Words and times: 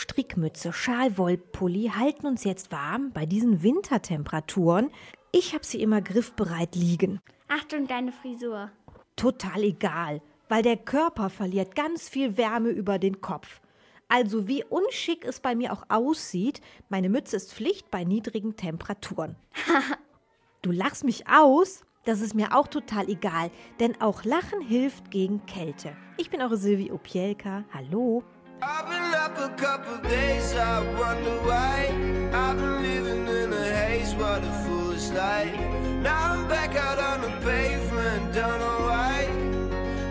Strickmütze, 0.00 0.72
Schal, 0.72 1.18
Wollpulli 1.18 1.92
halten 1.94 2.26
uns 2.26 2.44
jetzt 2.44 2.72
warm 2.72 3.12
bei 3.12 3.26
diesen 3.26 3.62
Wintertemperaturen. 3.62 4.90
Ich 5.30 5.52
habe 5.52 5.66
sie 5.66 5.82
immer 5.82 6.00
griffbereit 6.00 6.74
liegen. 6.74 7.20
Achtung, 7.48 7.86
deine 7.86 8.10
Frisur. 8.10 8.70
Total 9.14 9.62
egal, 9.62 10.22
weil 10.48 10.62
der 10.62 10.78
Körper 10.78 11.28
verliert 11.28 11.76
ganz 11.76 12.08
viel 12.08 12.38
Wärme 12.38 12.70
über 12.70 12.98
den 12.98 13.20
Kopf. 13.20 13.60
Also 14.08 14.48
wie 14.48 14.64
unschick 14.64 15.26
es 15.26 15.40
bei 15.40 15.54
mir 15.54 15.70
auch 15.70 15.84
aussieht, 15.90 16.62
meine 16.88 17.10
Mütze 17.10 17.36
ist 17.36 17.52
Pflicht 17.52 17.90
bei 17.90 18.02
niedrigen 18.04 18.56
Temperaturen. 18.56 19.36
du 20.62 20.72
lachst 20.72 21.04
mich 21.04 21.28
aus? 21.28 21.82
Das 22.06 22.22
ist 22.22 22.34
mir 22.34 22.56
auch 22.56 22.68
total 22.68 23.10
egal, 23.10 23.50
denn 23.80 24.00
auch 24.00 24.24
Lachen 24.24 24.62
hilft 24.62 25.10
gegen 25.10 25.44
Kälte. 25.44 25.94
Ich 26.16 26.30
bin 26.30 26.40
eure 26.40 26.56
Silvi 26.56 26.90
Opielka. 26.90 27.64
Hallo. 27.74 28.24
I've 28.62 28.86
been 28.90 29.14
up 29.14 29.38
a 29.38 29.48
couple 29.56 29.96
days, 30.08 30.54
I 30.54 30.80
wonder 30.98 31.36
why. 31.48 31.86
I've 32.30 32.56
been 32.58 32.82
living 32.82 33.26
in 33.26 33.52
a 33.54 33.64
haze, 33.74 34.14
what 34.14 34.44
a 34.44 34.52
foolish 34.64 35.08
life. 35.10 35.58
Now 36.02 36.34
I'm 36.34 36.46
back 36.46 36.76
out 36.76 36.98
on 36.98 37.22
the 37.22 37.30
pavement, 37.40 38.34
don't 38.34 38.58
know 38.58 38.78
why. 38.90 39.28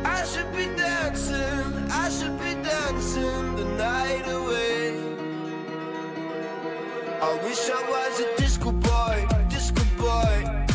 I 0.03 0.25
should 0.25 0.51
be 0.51 0.65
dancing, 0.75 1.91
I 1.91 2.09
should 2.09 2.39
be 2.39 2.55
dancing 2.67 3.55
the 3.55 3.65
night 3.77 4.27
away. 4.27 4.97
I 7.21 7.33
wish 7.43 7.69
I 7.69 7.81
was 7.93 8.19
a 8.19 8.37
disco 8.37 8.71
boy, 8.71 9.27
disco 9.49 9.83
boy. 9.97 10.65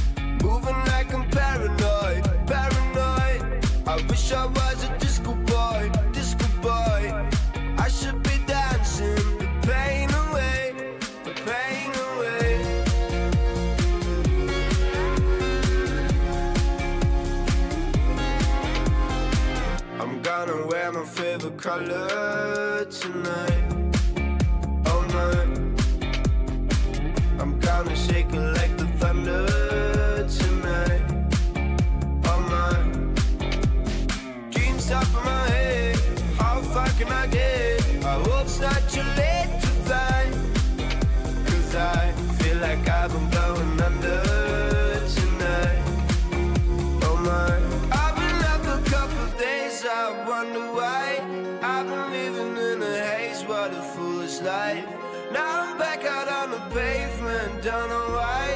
Moving 0.44 0.78
like 0.92 1.12
I'm 1.12 1.28
paranoid, 1.28 2.22
paranoid. 2.46 3.64
I 3.88 3.96
wish 4.08 4.30
I 4.32 4.46
was 4.46 4.63
colors. 21.64 22.63
Life. 54.44 54.84
Now 55.32 55.62
I'm 55.62 55.78
back 55.78 56.04
out 56.04 56.28
on 56.28 56.50
the 56.50 56.60
pavement, 56.74 57.62
don't 57.62 57.88
know 57.88 58.08
why. 58.18 58.46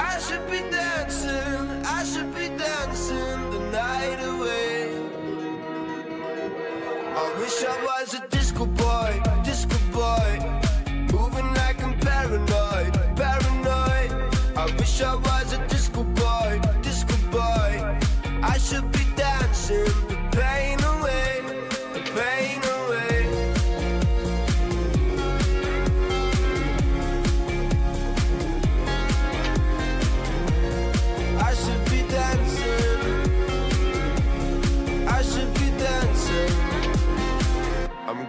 I 0.00 0.18
should 0.18 0.44
be 0.50 0.58
dancing, 0.70 1.86
I 1.86 2.02
should 2.04 2.34
be 2.34 2.48
dancing 2.66 3.40
the 3.54 3.60
night 3.70 4.18
away. 4.32 4.98
I 7.22 7.24
wish 7.38 7.64
I 7.64 7.76
was 7.88 8.14
a 8.14 8.26
disco 8.28 8.66
boy, 8.66 9.22
disco 9.44 9.78
boy. 9.92 10.30
Moving 11.12 11.48
like 11.54 11.80
I'm 11.80 11.94
paranoid, 12.00 12.92
paranoid. 13.16 14.10
I 14.56 14.64
wish 14.78 15.00
I 15.00 15.14
was 15.14 15.37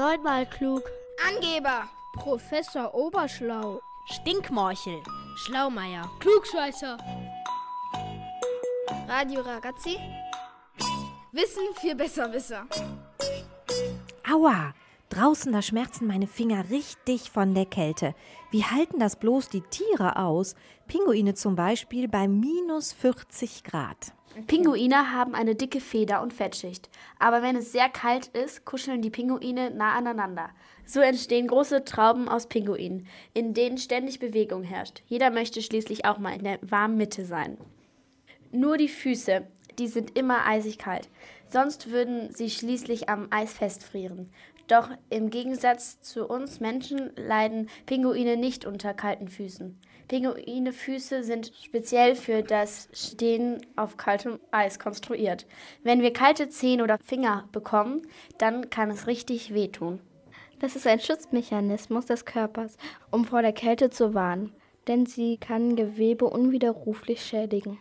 Neunmal 0.00 0.46
klug. 0.46 0.82
Angeber. 1.28 1.86
Professor 2.14 2.94
Oberschlau. 2.94 3.82
Stinkmorchel. 4.06 5.02
Schlaumeier. 5.36 6.10
Klugscheißer. 6.20 6.96
Radio 9.06 9.42
Ragazzi. 9.42 9.98
Wissen 11.32 11.74
für 11.78 11.94
Besserwisser. 11.94 12.64
Aua! 14.26 14.72
Draußen, 15.10 15.52
da 15.52 15.60
schmerzen 15.60 16.06
meine 16.06 16.28
Finger 16.28 16.70
richtig 16.70 17.30
von 17.30 17.52
der 17.52 17.66
Kälte. 17.66 18.14
Wie 18.52 18.62
halten 18.62 19.00
das 19.00 19.16
bloß 19.16 19.48
die 19.48 19.62
Tiere 19.62 20.16
aus? 20.16 20.54
Pinguine 20.86 21.34
zum 21.34 21.56
Beispiel 21.56 22.06
bei 22.06 22.28
minus 22.28 22.92
40 22.92 23.64
Grad. 23.64 24.12
Pinguine 24.46 25.12
haben 25.12 25.34
eine 25.34 25.56
dicke 25.56 25.80
Feder- 25.80 26.22
und 26.22 26.32
Fettschicht. 26.32 26.88
Aber 27.18 27.42
wenn 27.42 27.56
es 27.56 27.72
sehr 27.72 27.88
kalt 27.88 28.28
ist, 28.28 28.64
kuscheln 28.64 29.02
die 29.02 29.10
Pinguine 29.10 29.72
nah 29.72 29.94
aneinander. 29.94 30.50
So 30.86 31.00
entstehen 31.00 31.48
große 31.48 31.84
Trauben 31.84 32.28
aus 32.28 32.46
Pinguinen, 32.46 33.08
in 33.34 33.52
denen 33.52 33.78
ständig 33.78 34.20
Bewegung 34.20 34.62
herrscht. 34.62 35.02
Jeder 35.08 35.30
möchte 35.30 35.60
schließlich 35.60 36.04
auch 36.04 36.18
mal 36.18 36.36
in 36.36 36.44
der 36.44 36.60
warmen 36.62 36.96
Mitte 36.96 37.24
sein. 37.24 37.58
Nur 38.52 38.76
die 38.76 38.88
Füße, 38.88 39.44
die 39.80 39.88
sind 39.88 40.16
immer 40.16 40.46
eisig 40.46 40.78
kalt. 40.78 41.08
Sonst 41.48 41.90
würden 41.90 42.32
sie 42.32 42.48
schließlich 42.48 43.08
am 43.08 43.26
Eis 43.30 43.52
festfrieren. 43.52 44.30
Doch 44.70 44.88
im 45.08 45.30
Gegensatz 45.30 46.00
zu 46.00 46.28
uns 46.28 46.60
Menschen 46.60 47.10
leiden 47.16 47.68
Pinguine 47.86 48.36
nicht 48.36 48.64
unter 48.64 48.94
kalten 48.94 49.26
Füßen. 49.26 49.76
Pinguine-Füße 50.06 51.24
sind 51.24 51.50
speziell 51.60 52.14
für 52.14 52.44
das 52.44 52.88
Stehen 52.92 53.66
auf 53.74 53.96
kaltem 53.96 54.38
Eis 54.52 54.78
konstruiert. 54.78 55.44
Wenn 55.82 56.02
wir 56.02 56.12
kalte 56.12 56.48
Zehen 56.48 56.82
oder 56.82 56.98
Finger 56.98 57.48
bekommen, 57.50 58.02
dann 58.38 58.70
kann 58.70 58.90
es 58.90 59.08
richtig 59.08 59.52
wehtun. 59.52 59.98
Das 60.60 60.76
ist 60.76 60.86
ein 60.86 61.00
Schutzmechanismus 61.00 62.06
des 62.06 62.24
Körpers, 62.24 62.76
um 63.10 63.24
vor 63.24 63.42
der 63.42 63.52
Kälte 63.52 63.90
zu 63.90 64.14
warnen, 64.14 64.52
denn 64.86 65.04
sie 65.04 65.36
kann 65.36 65.74
Gewebe 65.74 66.26
unwiderruflich 66.26 67.24
schädigen. 67.24 67.78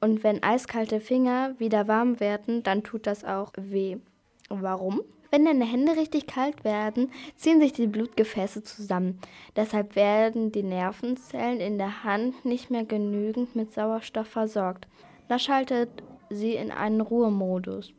Und 0.00 0.24
wenn 0.24 0.42
eiskalte 0.42 0.98
Finger 0.98 1.54
wieder 1.58 1.86
warm 1.86 2.18
werden, 2.18 2.64
dann 2.64 2.82
tut 2.82 3.06
das 3.06 3.24
auch 3.24 3.52
weh. 3.56 3.98
Warum? 4.48 5.02
Wenn 5.30 5.44
deine 5.44 5.64
Hände 5.64 5.96
richtig 5.96 6.26
kalt 6.26 6.64
werden, 6.64 7.10
ziehen 7.36 7.60
sich 7.60 7.72
die 7.72 7.86
Blutgefäße 7.86 8.62
zusammen. 8.62 9.18
Deshalb 9.56 9.96
werden 9.96 10.52
die 10.52 10.62
Nervenzellen 10.62 11.60
in 11.60 11.78
der 11.78 12.04
Hand 12.04 12.44
nicht 12.44 12.70
mehr 12.70 12.84
genügend 12.84 13.56
mit 13.56 13.72
Sauerstoff 13.72 14.28
versorgt. 14.28 14.86
Das 15.28 15.42
schaltet 15.42 15.90
sie 16.30 16.54
in 16.54 16.70
einen 16.70 17.00
Ruhemodus. 17.00 17.92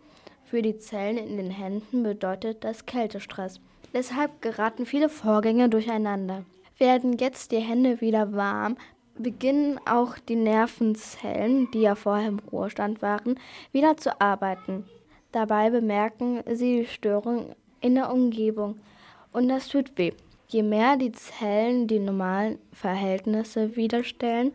Für 0.43 0.61
die 0.61 0.77
Zellen 0.77 1.17
in 1.17 1.37
den 1.37 1.51
Händen 1.51 2.03
bedeutet 2.03 2.63
das 2.63 2.85
Kältestress. 2.85 3.59
Deshalb 3.93 4.41
geraten 4.41 4.85
viele 4.85 5.09
Vorgänge 5.09 5.69
durcheinander. 5.69 6.45
Werden 6.77 7.17
jetzt 7.17 7.51
die 7.51 7.59
Hände 7.59 7.99
wieder 8.01 8.33
warm, 8.33 8.77
beginnen 9.17 9.79
auch 9.85 10.17
die 10.19 10.35
Nervenzellen, 10.35 11.69
die 11.71 11.81
ja 11.81 11.95
vorher 11.95 12.29
im 12.29 12.39
Ruhestand 12.39 13.01
waren, 13.01 13.39
wieder 13.71 13.97
zu 13.97 14.21
arbeiten. 14.21 14.85
Dabei 15.31 15.69
bemerken 15.69 16.41
sie 16.53 16.79
die 16.79 16.85
Störung 16.85 17.55
in 17.81 17.95
der 17.95 18.11
Umgebung 18.11 18.79
Und 19.31 19.49
das 19.49 19.67
tut 19.67 19.97
weh. 19.97 20.13
Je 20.47 20.63
mehr 20.63 20.95
die 20.95 21.11
Zellen 21.11 21.87
die 21.87 21.99
normalen 21.99 22.57
Verhältnisse 22.71 23.75
widerstellen, 23.75 24.53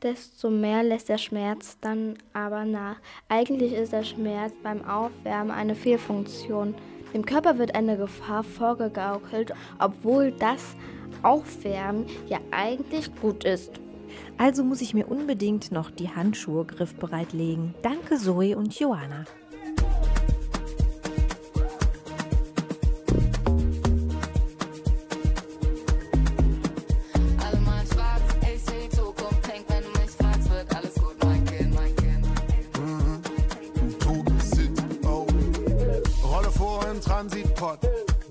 desto 0.00 0.48
mehr 0.48 0.84
lässt 0.84 1.08
der 1.08 1.18
Schmerz 1.18 1.76
dann 1.80 2.16
aber 2.32 2.64
nach. 2.64 2.96
Eigentlich 3.28 3.72
ist 3.72 3.92
der 3.92 4.04
Schmerz 4.04 4.52
beim 4.62 4.84
Aufwärmen 4.84 5.50
eine 5.50 5.74
Fehlfunktion. 5.74 6.74
Dem 7.12 7.26
Körper 7.26 7.58
wird 7.58 7.74
eine 7.74 7.96
Gefahr 7.96 8.44
vorgegaukelt, 8.44 9.52
obwohl 9.80 10.30
das 10.32 10.76
Aufwärmen 11.22 12.06
ja 12.28 12.38
eigentlich 12.50 13.10
gut 13.20 13.44
ist. 13.44 13.80
Also 14.38 14.62
muss 14.62 14.80
ich 14.80 14.94
mir 14.94 15.08
unbedingt 15.08 15.72
noch 15.72 15.90
die 15.90 16.10
Handschuhe 16.10 16.64
griffbereit 16.64 17.32
legen. 17.32 17.74
Danke 17.82 18.16
Zoe 18.16 18.56
und 18.56 18.78
Joanna. 18.78 19.24
Transitpot. 37.14 37.78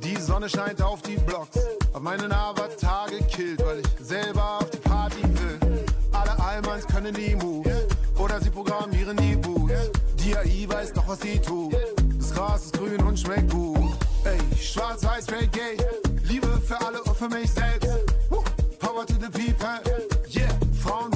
Die 0.04 0.18
Sonne 0.18 0.50
scheint 0.50 0.82
auf 0.82 1.02
die 1.04 1.16
Blocks. 1.16 1.58
Hab 1.94 2.02
meinen 2.02 2.34
Avatar 2.34 3.08
gekillt, 3.08 3.64
weil 3.66 3.80
ich 3.80 4.06
selber 4.06 4.58
auf 4.60 4.70
die 4.72 4.78
Party 4.78 5.24
will. 5.24 5.86
Alle 6.12 6.38
Allmanns 6.38 6.86
können 6.88 7.14
die 7.14 7.34
Moves. 7.34 7.72
Oder 8.20 8.42
sie 8.42 8.50
programmieren 8.50 9.16
die 9.16 9.38
Boots. 9.38 9.90
Die 10.16 10.36
AI 10.36 10.68
weiß 10.68 10.92
doch, 10.92 11.08
was 11.08 11.22
sie 11.22 11.40
tut. 11.40 11.74
Das 12.18 12.34
Gras 12.34 12.66
ist 12.66 12.74
grün 12.74 13.02
und 13.04 13.18
schmeckt 13.18 13.50
gut. 13.54 13.94
Ey, 14.26 14.58
schwarz, 14.58 15.02
weiß, 15.02 15.24
straight, 15.24 15.54
gay. 15.54 15.78
Liebe 16.24 16.48
für 16.68 16.78
alle 16.86 17.02
und 17.04 17.16
für 17.16 17.30
mich 17.30 17.50
selbst. 17.52 17.88
Power 18.80 19.06
to 19.06 19.14
the 19.14 19.30
people. 19.30 19.80
Yeah, 20.28 20.50
Frauen 20.84 21.13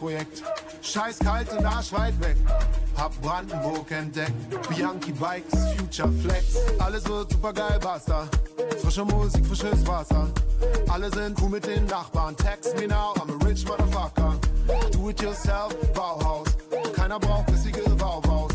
Mars-Projekt. 0.00 0.42
Scheiß 0.82 1.18
kalt 1.18 1.52
und 1.52 1.64
arschweit 1.64 2.18
weg. 2.20 2.36
Hab 2.96 3.12
Brandenburg 3.20 3.90
entdeckt. 3.90 4.32
Bianchi 4.68 5.12
Bikes, 5.12 5.58
Future 5.76 6.10
Flex. 6.22 6.56
Alles 6.78 7.06
wird 7.08 7.30
super 7.30 7.52
geil, 7.52 7.78
basta. 7.82 8.28
Frische 8.80 9.04
Musik, 9.04 9.44
frisches 9.46 9.86
Wasser. 9.86 10.28
Alle 10.88 11.10
sind 11.12 11.38
cool 11.40 11.50
mit 11.50 11.66
den 11.66 11.84
Nachbarn. 11.86 12.36
Text 12.36 12.76
me 12.78 12.86
now, 12.86 13.14
I'm 13.16 13.30
a 13.30 13.46
rich 13.46 13.64
motherfucker. 13.66 14.38
Do 14.92 15.10
it 15.10 15.20
yourself, 15.20 15.74
Bauhaus. 15.94 16.48
Keiner 16.96 17.18
braucht 17.18 17.46
bissige 17.46 17.82
Baubaus. 17.90 18.52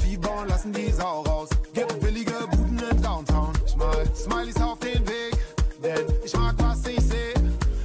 Vieh 0.00 0.16
bauen 0.16 0.48
lassen 0.48 0.72
die 0.72 0.90
Sau 0.90 1.22
raus. 1.22 1.48
Gibt 1.74 2.00
billige 2.00 2.32
Buden 2.50 2.78
in 2.90 3.02
Downtown. 3.02 3.52
Ich 3.66 3.76
mal 3.76 4.04
Smileys 4.14 4.60
auf 4.60 4.78
den 4.80 5.06
Weg, 5.06 5.36
denn 5.82 6.04
ich 6.24 6.34
mag 6.36 6.54
was 6.58 6.86
ich 6.86 7.00
seh. 7.00 7.34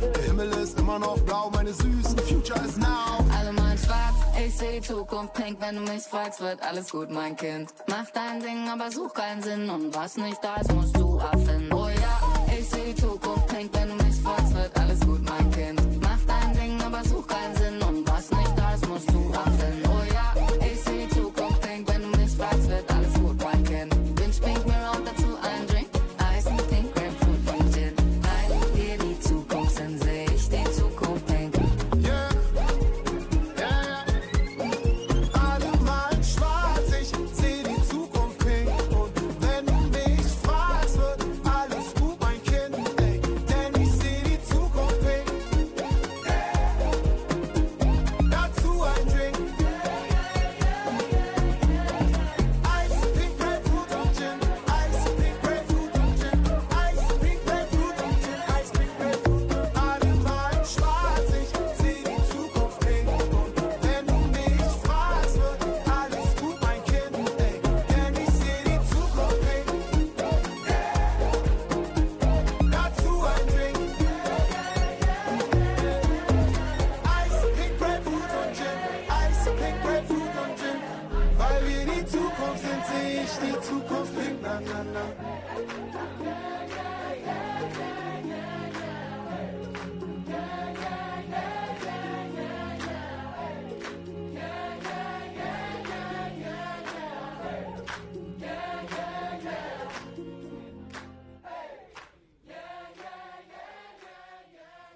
Der 0.02 0.24
Himmel 0.24 0.50
ist 0.62 0.78
immer 0.80 1.00
noch 1.00 1.20
blau, 1.20 1.50
meine 1.52 1.74
süßen 1.74 2.18
Future 2.20 2.60
is 2.66 2.78
now. 2.78 3.03
Die 4.72 4.82
Zukunft 4.82 5.34
pink. 5.34 5.60
Wenn 5.60 5.76
du 5.76 5.82
mich 5.92 6.04
fragst, 6.04 6.40
wird 6.42 6.62
alles 6.62 6.92
gut, 6.92 7.10
mein 7.10 7.36
Kind. 7.36 7.74
Mach 7.88 8.10
dein 8.14 8.40
Ding, 8.40 8.68
aber 8.70 8.92
such 8.92 9.14
keinen 9.14 9.42
Sinn. 9.42 9.70
Und 9.70 9.96
was 9.96 10.18
nicht 10.18 10.44
da 10.44 10.56
ist, 10.56 10.74
musst 10.74 10.98
du 10.98 11.18
erfinden. 11.18 11.74
Oh 11.74 11.88
ja, 11.88 12.20
ich 12.58 12.70
seh 12.70 12.94
die 12.94 12.96
Zukunft 12.96 13.48
pink. 13.48 13.70
Wenn 13.74 13.90
du 13.90 13.96
mich 14.04 14.16
fragst, 14.22 14.54
wird 14.56 14.80
alles 14.80 15.00
gut, 15.02 15.22
mein 15.24 15.52
Kind. 15.52 16.02
Mach 16.02 16.20
dein 16.28 16.54
Ding, 16.54 16.82
aber 16.82 17.04
such 17.04 17.28
keinen 17.28 17.56
Sinn. 17.56 17.82
Und 17.82 18.08
was 18.08 18.30
nicht 18.32 18.54
da 18.58 18.74
ist, 18.74 18.88
musst 18.88 19.10
du 19.10 19.32
erfinden. 19.32 19.90
Oh 19.90 20.13
ja, 20.13 20.13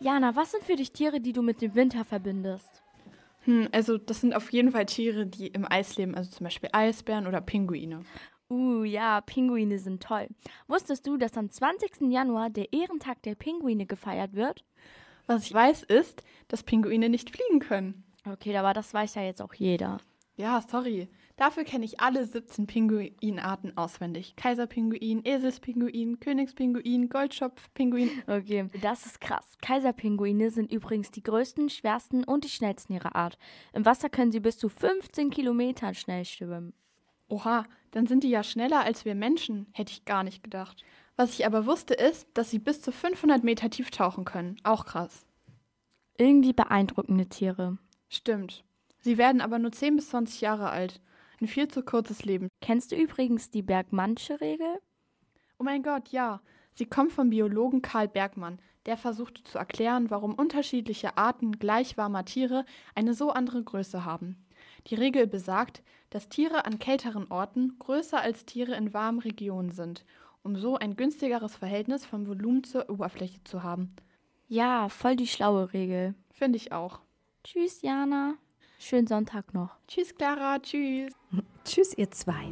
Jana, 0.08 0.38
was 0.38 0.52
sind 0.52 0.64
für 0.64 0.78
dich 0.78 0.94
Tiere, 0.94 1.20
die 1.20 1.34
du 1.34 1.42
mit 1.42 1.62
dem 1.62 1.76
Winter 1.76 2.06
verbindest? 2.06 2.82
Hm, 3.42 3.68
also 3.74 3.98
das 3.98 4.22
sind 4.22 4.34
auf 4.34 4.54
jeden 4.54 4.72
Fall 4.72 4.86
Tiere, 4.86 5.26
die 5.26 5.48
im 5.48 5.70
Eis 5.70 5.98
leben, 5.98 6.16
also 6.16 6.32
zum 6.32 6.46
Beispiel 6.46 6.70
Eisbären 6.72 7.28
oder 7.28 7.42
Pinguine. 7.42 8.06
Uh, 8.50 8.86
ja, 8.86 9.20
Pinguine 9.20 9.78
sind 9.80 10.02
toll. 10.02 10.30
Wusstest 10.70 11.06
du, 11.06 11.18
dass 11.18 11.36
am 11.36 11.50
20. 11.50 12.10
Januar 12.10 12.50
der 12.50 12.72
Ehrentag 12.72 13.22
der 13.24 13.36
Pinguine 13.36 13.86
gefeiert 13.86 14.34
wird? 14.34 14.64
Was 15.26 15.44
ich 15.44 15.54
weiß 15.54 15.84
ist, 15.84 16.24
dass 16.48 16.64
Pinguine 16.64 17.10
nicht 17.10 17.30
fliegen 17.30 17.60
können. 17.60 18.06
Okay, 18.26 18.56
aber 18.56 18.72
das 18.72 18.94
weiß 18.94 19.16
ja 19.16 19.24
jetzt 19.24 19.42
auch 19.42 19.56
jeder. 19.56 19.98
Ja, 20.38 20.62
sorry. 20.62 21.10
Dafür 21.38 21.66
kenne 21.66 21.86
ich 21.86 22.00
alle 22.00 22.26
17 22.26 22.66
Pinguinarten 22.66 23.78
auswendig. 23.78 24.36
Kaiserpinguin, 24.36 25.24
Eselspinguin, 25.24 26.20
Königspinguin, 26.20 27.10
Goldschopfpinguin. 27.10 28.10
Okay, 28.26 28.68
das 28.82 29.06
ist 29.06 29.22
krass. 29.22 29.56
Kaiserpinguine 29.62 30.50
sind 30.50 30.72
übrigens 30.72 31.12
die 31.12 31.22
größten, 31.22 31.70
schwersten 31.70 32.24
und 32.24 32.44
die 32.44 32.50
schnellsten 32.50 32.94
ihrer 32.94 33.16
Art. 33.16 33.38
Im 33.74 33.86
Wasser 33.86 34.10
können 34.10 34.32
sie 34.32 34.40
bis 34.40 34.58
zu 34.58 34.68
15 34.68 35.30
Kilometern 35.30 35.94
schnell 35.94 36.26
schwimmen. 36.26 36.74
Oha, 37.30 37.66
dann 37.92 38.08
sind 38.08 38.24
die 38.24 38.30
ja 38.32 38.44
schneller 38.44 38.84
als 38.84 39.06
wir 39.06 39.14
Menschen, 39.14 39.68
hätte 39.74 39.92
ich 39.92 40.06
gar 40.06 40.24
nicht 40.24 40.44
gedacht. 40.44 40.84
Was 41.18 41.34
ich 41.34 41.46
aber 41.46 41.68
wusste 41.68 41.94
ist, 41.94 42.28
dass 42.34 42.50
sie 42.50 42.60
bis 42.60 42.82
zu 42.82 42.92
500 42.92 43.44
Meter 43.44 43.70
tief 43.70 43.92
tauchen 43.92 44.26
können. 44.26 44.58
Auch 44.64 44.86
krass. 44.86 45.28
Irgendwie 46.18 46.54
beeindruckende 46.54 47.28
Tiere. 47.28 47.78
Stimmt. 48.10 48.64
Sie 49.02 49.20
werden 49.20 49.42
aber 49.42 49.60
nur 49.60 49.72
10 49.72 49.98
bis 49.98 50.10
20 50.10 50.42
Jahre 50.42 50.72
alt. 50.72 51.00
Ein 51.40 51.48
viel 51.48 51.68
zu 51.68 51.84
kurzes 51.84 52.26
Leben. 52.26 52.50
Kennst 52.62 52.92
du 52.92 52.96
übrigens 52.96 53.52
die 53.52 53.62
Bergmannsche-Regel? 53.62 54.80
Oh 55.60 55.64
mein 55.64 55.84
Gott, 55.84 56.10
ja. 56.10 56.42
Sie 56.74 56.86
kommt 56.86 57.12
vom 57.12 57.30
Biologen 57.30 57.82
Karl 57.82 58.08
Bergmann. 58.08 58.60
Der 58.88 58.98
versuchte 58.98 59.44
zu 59.44 59.58
erklären, 59.58 60.10
warum 60.10 60.34
unterschiedliche 60.34 61.18
Arten 61.18 61.60
gleich 61.60 61.98
warmer 61.98 62.26
Tiere 62.26 62.66
eine 62.96 63.14
so 63.14 63.32
andere 63.32 63.64
Größe 63.64 64.06
haben. 64.06 64.46
Die 64.88 64.96
Regel 64.96 65.28
besagt, 65.28 65.84
dass 66.10 66.30
Tiere 66.30 66.66
an 66.66 66.80
kälteren 66.80 67.30
Orten 67.30 67.78
größer 67.80 68.20
als 68.20 68.46
Tiere 68.46 68.76
in 68.76 68.94
warmen 68.94 69.20
Regionen 69.20 69.72
sind, 69.72 70.06
um 70.42 70.56
so 70.56 70.78
ein 70.78 70.96
günstigeres 70.96 71.56
Verhältnis 71.56 72.06
vom 72.06 72.28
Volumen 72.28 72.64
zur 72.64 72.90
Oberfläche 72.90 73.44
zu 73.44 73.62
haben. 73.64 73.96
Ja, 74.48 74.88
voll 74.90 75.18
die 75.18 75.28
schlaue 75.28 75.74
Regel. 75.74 76.16
Finde 76.32 76.58
ich 76.58 76.72
auch. 76.72 77.02
Tschüss, 77.44 77.82
Jana. 77.82 78.36
Schönen 78.80 79.08
Sonntag 79.08 79.54
noch. 79.54 79.72
Tschüss, 79.88 80.16
Clara. 80.16 80.60
Tschüss. 80.60 81.12
Tschüss, 81.64 81.98
ihr 81.98 82.10
zwei. 82.12 82.46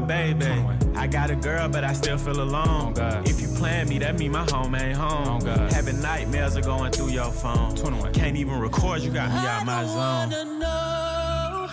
My 0.00 0.06
baby. 0.06 0.46
I 0.94 1.06
got 1.06 1.30
a 1.30 1.36
girl, 1.36 1.68
but 1.68 1.82
I 1.84 1.92
still 1.94 2.18
feel 2.18 2.42
alone. 2.42 2.94
If 3.24 3.40
you 3.40 3.48
plan 3.48 3.88
me, 3.88 3.98
that 3.98 4.18
mean 4.18 4.32
my 4.32 4.44
home 4.50 4.74
ain't 4.74 4.96
home. 4.96 5.40
Having 5.46 6.02
nightmares 6.02 6.56
are 6.56 6.62
going 6.62 6.92
through 6.92 7.10
your 7.10 7.30
phone. 7.30 7.76
Can't 8.12 8.36
even 8.36 8.58
record, 8.58 9.02
you 9.02 9.10
got 9.10 9.30
me 9.30 9.48
out 9.48 9.64
my 9.64 9.84
zone. 9.86 9.96
wanna 9.96 10.44
know 10.58 11.68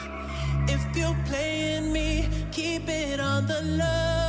if 0.68 0.98
you're 0.98 1.18
playing 1.26 1.92
me. 1.92 2.30
Keep 2.52 2.88
it 2.88 3.20
on 3.20 3.46
the 3.46 3.62
low. 3.62 4.23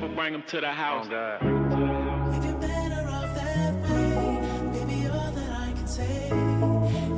Never 0.00 0.14
bring 0.14 0.32
them 0.32 0.42
to 0.46 0.60
the 0.60 0.68
house. 0.68 1.06
If 1.06 2.44
you're 2.44 2.54
better 2.54 3.08
off 3.08 3.34
that 3.34 3.74
way, 3.90 4.40
baby, 4.72 5.08
all 5.08 5.32
that 5.32 5.50
I 5.50 5.72
can 5.72 5.86
say. 5.86 6.30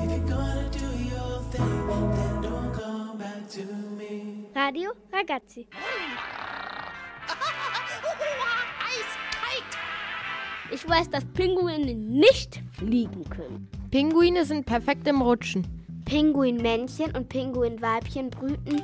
If 0.03 0.11
you're 0.11 0.29
gonna 0.29 0.69
do 0.71 0.87
your 1.13 1.43
thing, 1.51 1.87
then 2.17 2.43
don't 2.43 2.73
come 2.73 3.19
back 3.19 3.49
to 3.51 3.65
me. 3.99 4.47
Radio 4.55 4.93
Ragazzi. 5.13 5.67
Ich 10.73 10.89
weiß, 10.89 11.11
dass 11.11 11.25
Pinguine 11.25 11.97
nicht 11.97 12.63
fliegen 12.79 13.29
können. 13.29 13.69
Pinguine 13.91 14.45
sind 14.45 14.67
perfekt 14.67 15.09
im 15.09 15.21
Rutschen. 15.21 15.67
Pinguinmännchen 16.05 17.11
und 17.17 17.29
Pinguinweibchen 17.29 18.31
brüten 18.31 18.81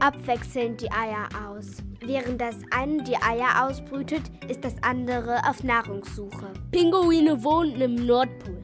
abwechselnd 0.00 0.80
die 0.80 0.90
Eier 0.90 1.28
aus. 1.46 1.84
Während 2.06 2.38
das 2.38 2.56
eine 2.70 3.02
die 3.02 3.16
Eier 3.16 3.66
ausbrütet, 3.66 4.22
ist 4.48 4.62
das 4.62 4.74
andere 4.82 5.40
auf 5.48 5.64
Nahrungssuche. 5.64 6.52
Pinguine 6.70 7.42
wohnen 7.42 7.80
im 7.80 7.94
Nordpol. 7.94 8.62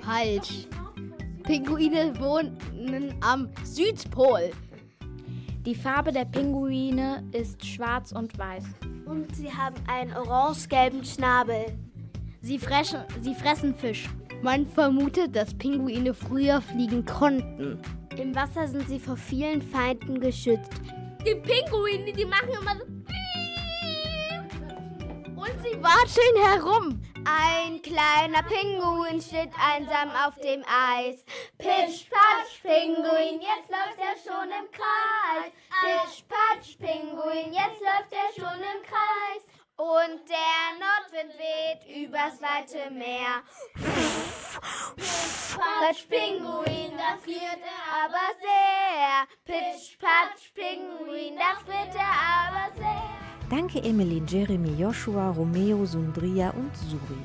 Falsch. 0.00 0.66
Pinguine 1.42 2.18
wohnen 2.18 3.14
am 3.20 3.50
Südpol. 3.62 4.50
Die 5.66 5.74
Farbe 5.74 6.12
der 6.12 6.24
Pinguine 6.24 7.22
ist 7.32 7.64
schwarz 7.64 8.12
und 8.12 8.38
weiß. 8.38 8.64
Und 9.04 9.36
sie 9.36 9.52
haben 9.52 9.76
einen 9.86 10.14
orange-gelben 10.14 11.04
Schnabel. 11.04 11.66
Sie 12.40 12.58
fressen, 12.58 13.00
sie 13.20 13.34
fressen 13.34 13.74
Fisch. 13.74 14.08
Man 14.40 14.66
vermutet, 14.66 15.36
dass 15.36 15.52
Pinguine 15.52 16.14
früher 16.14 16.62
fliegen 16.62 17.04
konnten. 17.04 17.78
Im 18.16 18.34
Wasser 18.34 18.66
sind 18.66 18.88
sie 18.88 18.98
vor 18.98 19.16
vielen 19.16 19.60
Feinden 19.60 20.20
geschützt. 20.20 20.72
Die 21.28 21.34
Pinguine, 21.34 22.10
die 22.10 22.24
machen 22.24 22.48
immer 22.48 22.74
so. 22.74 22.84
Und 25.36 25.62
sie 25.62 25.76
watscheln 25.82 26.36
herum. 26.42 27.02
Ein 27.26 27.82
kleiner 27.82 28.42
Pinguin 28.44 29.20
steht 29.20 29.50
einsam 29.62 30.10
auf 30.12 30.36
dem 30.36 30.64
Eis. 30.64 31.26
Pitsch, 31.58 32.08
patsch, 32.08 32.62
Pinguin, 32.62 33.42
jetzt 33.42 33.68
läuft 33.68 33.98
er 33.98 34.16
schon 34.24 34.48
im 34.48 34.70
Kreis. 34.72 35.52
Pitsch, 35.82 36.24
patsch, 36.26 36.78
Pinguin, 36.78 37.52
jetzt 37.52 37.82
läuft 37.82 38.10
er 38.10 38.32
schon 38.34 38.60
im 38.60 38.82
Kreis. 38.82 39.57
Und 39.78 40.28
der 40.28 40.74
Nordwind 40.82 41.38
weht 41.38 42.02
übers 42.02 42.42
weite 42.42 42.90
Meer. 42.90 43.44
Pitsch, 44.96 45.56
Patsch, 45.56 46.08
Pinguin, 46.08 46.96
da 46.98 47.16
friert 47.22 47.62
er 47.62 48.04
aber 48.04 48.26
sehr. 48.42 49.28
Pitsch, 49.44 49.96
Patsch, 50.00 50.52
Pinguin, 50.52 51.36
da 51.38 51.54
friert 51.64 51.94
er 51.94 52.10
aber 52.48 52.74
sehr. 52.74 53.28
Danke 53.48 53.80
Emily, 53.84 54.20
Jeremy, 54.26 54.74
Joshua, 54.76 55.30
Romeo, 55.30 55.86
Sundria 55.86 56.50
und 56.50 56.76
Suri. 56.76 57.22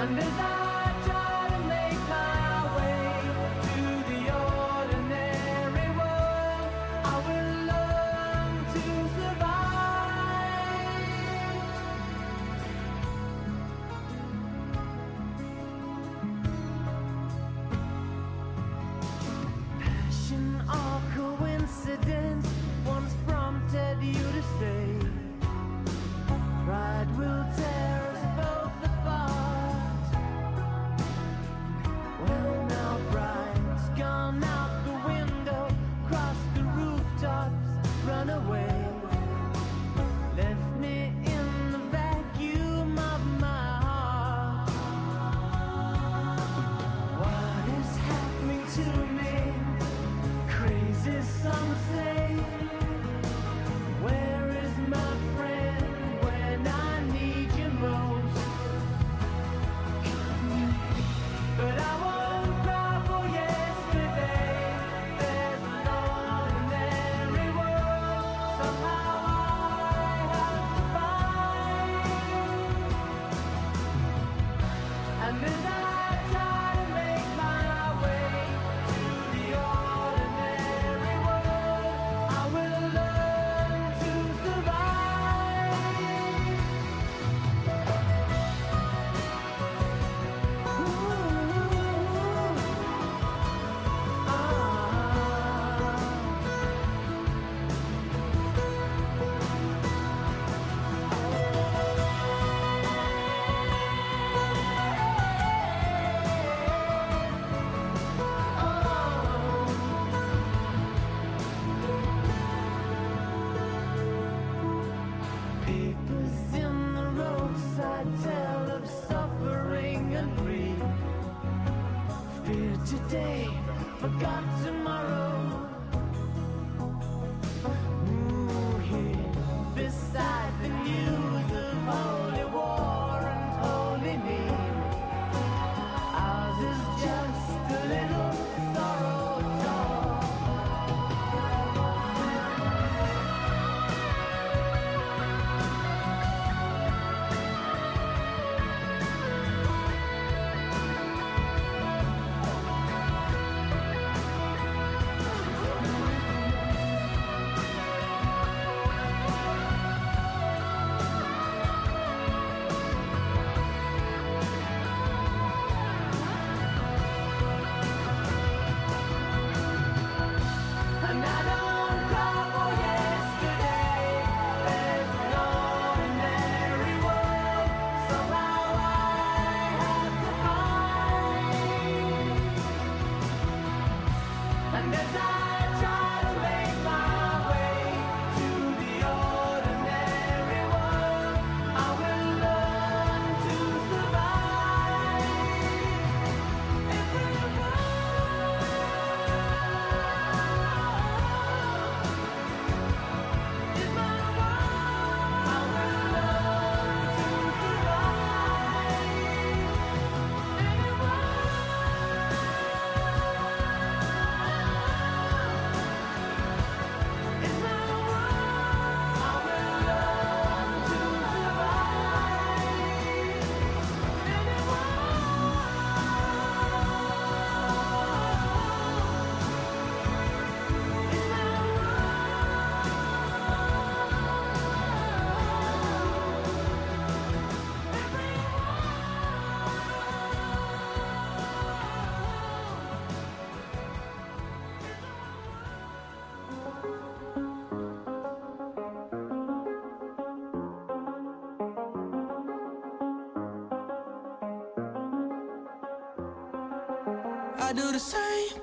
Undesign. 0.00 0.59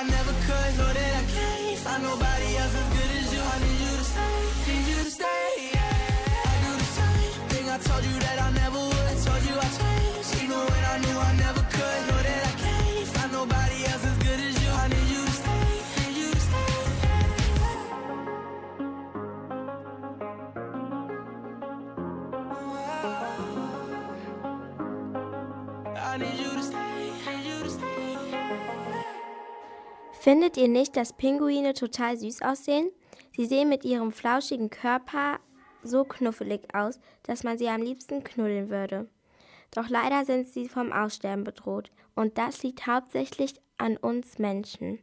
I 0.00 0.04
never 0.04 0.32
could. 0.32 0.78
Know 0.78 0.92
that 0.94 1.14
I 1.20 1.24
can't 1.30 1.78
find 1.78 2.02
nobody 2.02 2.56
else 2.56 2.74
as 2.74 2.88
good 2.94 2.99
Findet 30.20 30.58
ihr 30.58 30.68
nicht, 30.68 30.96
dass 30.96 31.14
Pinguine 31.14 31.72
total 31.72 32.14
süß 32.18 32.42
aussehen? 32.42 32.90
Sie 33.34 33.46
sehen 33.46 33.70
mit 33.70 33.86
ihrem 33.86 34.12
flauschigen 34.12 34.68
Körper 34.68 35.40
so 35.82 36.04
knuffelig 36.04 36.74
aus, 36.74 37.00
dass 37.22 37.42
man 37.42 37.56
sie 37.56 37.68
am 37.70 37.80
liebsten 37.80 38.22
knuddeln 38.22 38.68
würde. 38.68 39.08
Doch 39.70 39.88
leider 39.88 40.26
sind 40.26 40.46
sie 40.46 40.68
vom 40.68 40.92
Aussterben 40.92 41.42
bedroht. 41.42 41.90
Und 42.14 42.36
das 42.36 42.62
liegt 42.62 42.86
hauptsächlich 42.86 43.54
an 43.78 43.96
uns 43.96 44.38
Menschen. 44.38 44.98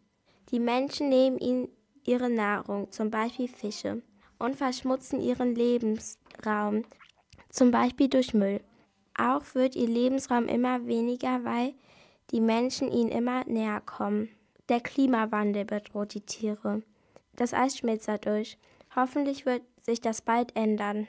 Die 0.51 0.59
Menschen 0.59 1.09
nehmen 1.09 1.39
ihnen 1.39 1.69
ihre 2.05 2.29
Nahrung, 2.29 2.91
zum 2.91 3.09
Beispiel 3.09 3.47
Fische, 3.47 4.03
und 4.37 4.55
verschmutzen 4.55 5.19
ihren 5.19 5.55
Lebensraum, 5.55 6.83
zum 7.49 7.71
Beispiel 7.71 8.07
durch 8.07 8.35
Müll. 8.35 8.61
Auch 9.17 9.55
wird 9.55 9.75
ihr 9.75 9.87
Lebensraum 9.87 10.47
immer 10.47 10.85
weniger, 10.85 11.43
weil 11.43 11.73
die 12.29 12.39
Menschen 12.39 12.91
ihnen 12.91 13.09
immer 13.09 13.43
näher 13.45 13.81
kommen. 13.81 14.29
Der 14.69 14.81
Klimawandel 14.81 15.63
bedroht 15.63 16.13
die 16.13 16.21
Tiere. 16.21 16.81
Das 17.35 17.53
Eis 17.53 17.77
schmilzt 17.77 18.07
dadurch. 18.07 18.57
Hoffentlich 18.95 19.45
wird 19.45 19.61
sich 19.81 20.01
das 20.01 20.21
bald 20.21 20.55
ändern. 20.55 21.07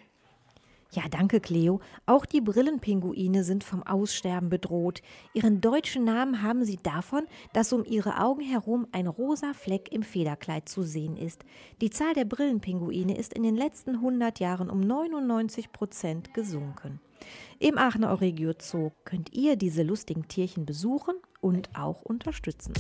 Ja, 0.92 1.03
danke, 1.11 1.40
Cleo. 1.40 1.81
Auch 2.07 2.25
die 2.25 2.40
Brillenpinguine 2.40 3.44
sind 3.44 3.62
vom 3.62 3.83
Aussterben 3.83 4.49
bedroht. 4.49 5.03
Ihren 5.35 5.61
deutschen 5.61 6.05
Namen 6.05 6.42
haben 6.42 6.64
sie 6.64 6.79
davon, 6.83 7.27
dass 7.53 7.75
um 7.75 7.85
ihre 7.85 8.21
Augen 8.21 8.40
herum 8.40 8.87
ein 8.92 9.07
rosa 9.07 9.53
Fleck 9.53 9.92
im 9.92 10.03
Federkleid 10.03 10.68
zu 10.68 10.83
sehen 10.83 11.16
ist. 11.16 11.44
Die 11.83 11.90
Zahl 11.90 12.14
der 12.14 12.25
Brillenpinguine 12.25 13.18
ist 13.18 13.35
in 13.35 13.42
den 13.42 13.57
letzten 13.57 13.97
100 13.97 14.40
Jahren 14.40 14.71
um 14.71 14.81
99 14.81 15.73
Prozent 15.73 16.33
gesunken. 16.33 17.01
Im 17.59 17.77
Aachener 17.77 18.11
Euregio 18.11 18.53
Zoo 18.59 18.92
könnt 19.05 19.35
ihr 19.35 19.57
diese 19.57 19.83
lustigen 19.83 20.27
Tierchen 20.29 20.64
besuchen 20.64 21.16
und 21.40 21.68
auch 21.77 22.01
unterstützen. 22.01 22.73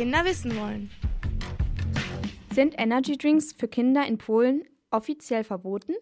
Kinder 0.00 0.24
wissen 0.24 0.56
wollen. 0.56 0.90
Sind 2.54 2.74
Energy 2.78 3.18
Drinks 3.18 3.52
für 3.52 3.68
Kinder 3.68 4.06
in 4.06 4.16
Polen 4.16 4.64
offiziell 4.90 5.44
verboten? 5.44 5.92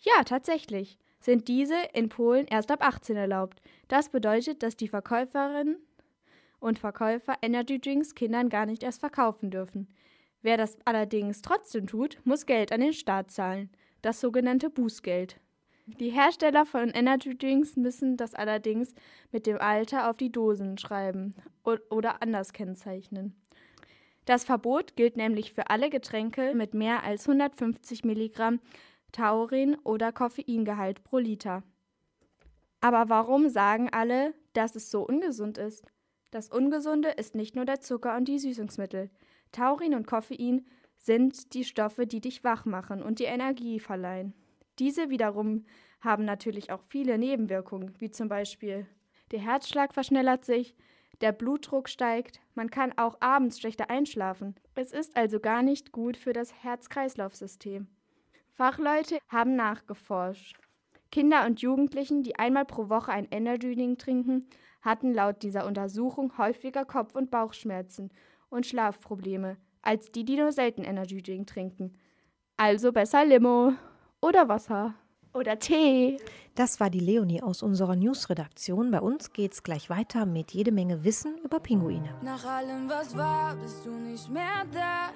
Ja, 0.00 0.24
tatsächlich 0.24 0.96
sind 1.20 1.46
diese 1.46 1.76
in 1.92 2.08
Polen 2.08 2.46
erst 2.46 2.70
ab 2.70 2.82
18 2.82 3.14
erlaubt. 3.14 3.60
Das 3.88 4.08
bedeutet, 4.08 4.62
dass 4.62 4.78
die 4.78 4.88
Verkäuferinnen 4.88 5.76
und 6.60 6.78
Verkäufer 6.78 7.34
Energy 7.42 7.78
Drinks 7.78 8.14
Kindern 8.14 8.48
gar 8.48 8.64
nicht 8.64 8.82
erst 8.82 9.00
verkaufen 9.00 9.50
dürfen. 9.50 9.88
Wer 10.40 10.56
das 10.56 10.78
allerdings 10.86 11.42
trotzdem 11.42 11.86
tut, 11.86 12.18
muss 12.24 12.46
Geld 12.46 12.72
an 12.72 12.80
den 12.80 12.94
Staat 12.94 13.30
zahlen, 13.30 13.68
das 14.00 14.18
sogenannte 14.18 14.70
Bußgeld. 14.70 15.38
Die 15.86 16.10
Hersteller 16.10 16.66
von 16.66 16.90
Energy 16.90 17.38
Drinks 17.38 17.76
müssen 17.76 18.16
das 18.16 18.34
allerdings 18.34 18.92
mit 19.30 19.46
dem 19.46 19.58
Alter 19.60 20.10
auf 20.10 20.16
die 20.16 20.32
Dosen 20.32 20.78
schreiben 20.78 21.34
oder 21.62 22.22
anders 22.22 22.52
kennzeichnen. 22.52 23.36
Das 24.24 24.42
Verbot 24.42 24.96
gilt 24.96 25.16
nämlich 25.16 25.52
für 25.52 25.70
alle 25.70 25.88
Getränke 25.88 26.54
mit 26.56 26.74
mehr 26.74 27.04
als 27.04 27.28
150 27.28 28.04
Milligramm 28.04 28.58
Taurin 29.12 29.76
oder 29.84 30.10
Koffeingehalt 30.10 31.04
pro 31.04 31.18
Liter. 31.18 31.62
Aber 32.80 33.08
warum 33.08 33.48
sagen 33.48 33.88
alle, 33.92 34.34
dass 34.54 34.74
es 34.74 34.90
so 34.90 35.06
ungesund 35.06 35.56
ist? 35.56 35.86
Das 36.32 36.48
Ungesunde 36.48 37.10
ist 37.10 37.36
nicht 37.36 37.54
nur 37.54 37.64
der 37.64 37.80
Zucker 37.80 38.16
und 38.16 38.26
die 38.26 38.40
Süßungsmittel. 38.40 39.08
Taurin 39.52 39.94
und 39.94 40.08
Koffein 40.08 40.66
sind 40.96 41.54
die 41.54 41.64
Stoffe, 41.64 42.08
die 42.08 42.20
dich 42.20 42.42
wach 42.42 42.64
machen 42.64 43.04
und 43.04 43.20
dir 43.20 43.28
Energie 43.28 43.78
verleihen. 43.78 44.34
Diese 44.78 45.10
wiederum 45.10 45.64
haben 46.00 46.24
natürlich 46.24 46.70
auch 46.70 46.82
viele 46.88 47.18
Nebenwirkungen, 47.18 47.94
wie 47.98 48.10
zum 48.10 48.28
Beispiel 48.28 48.86
der 49.30 49.40
Herzschlag 49.40 49.94
verschnellert 49.94 50.44
sich, 50.44 50.76
der 51.20 51.32
Blutdruck 51.32 51.88
steigt, 51.88 52.40
man 52.54 52.70
kann 52.70 52.92
auch 52.98 53.16
abends 53.20 53.58
schlechter 53.58 53.90
einschlafen. 53.90 54.54
Es 54.74 54.92
ist 54.92 55.16
also 55.16 55.40
gar 55.40 55.62
nicht 55.62 55.90
gut 55.90 56.16
für 56.16 56.32
das 56.32 56.52
Herz-Kreislauf-System. 56.62 57.86
Fachleute 58.52 59.18
haben 59.28 59.56
nachgeforscht. 59.56 60.58
Kinder 61.10 61.46
und 61.46 61.62
Jugendlichen, 61.62 62.22
die 62.22 62.38
einmal 62.38 62.66
pro 62.66 62.88
Woche 62.88 63.12
ein 63.12 63.28
Energy 63.30 63.74
Drink 63.74 63.98
trinken, 63.98 64.48
hatten 64.82 65.14
laut 65.14 65.42
dieser 65.42 65.66
Untersuchung 65.66 66.36
häufiger 66.36 66.84
Kopf- 66.84 67.14
und 67.14 67.30
Bauchschmerzen 67.30 68.10
und 68.50 68.66
Schlafprobleme 68.66 69.56
als 69.82 70.10
die, 70.10 70.24
die 70.24 70.36
nur 70.36 70.52
selten 70.52 70.84
Energy 70.84 71.22
Drink 71.22 71.46
trinken. 71.46 71.96
Also 72.56 72.92
besser 72.92 73.24
Limo 73.24 73.72
oder 74.26 74.48
Wasser 74.48 74.94
oder 75.32 75.58
Tee. 75.58 76.18
Das 76.54 76.80
war 76.80 76.90
die 76.90 77.00
Leonie 77.00 77.42
aus 77.42 77.62
unserer 77.62 77.94
Newsredaktion. 77.94 78.90
Bei 78.90 79.00
uns 79.00 79.32
geht's 79.32 79.62
gleich 79.62 79.88
weiter 79.90 80.26
mit 80.26 80.52
jede 80.52 80.72
Menge 80.72 81.04
Wissen 81.04 81.36
über 81.44 81.60
Pinguine. 81.60 82.08
Nach 82.22 82.44
allem, 82.44 82.88
was 82.88 83.16
war, 83.16 83.54
bist 83.56 83.84
du 83.84 83.90
nicht 83.90 84.28
mehr 84.30 84.64
da. 84.72 85.10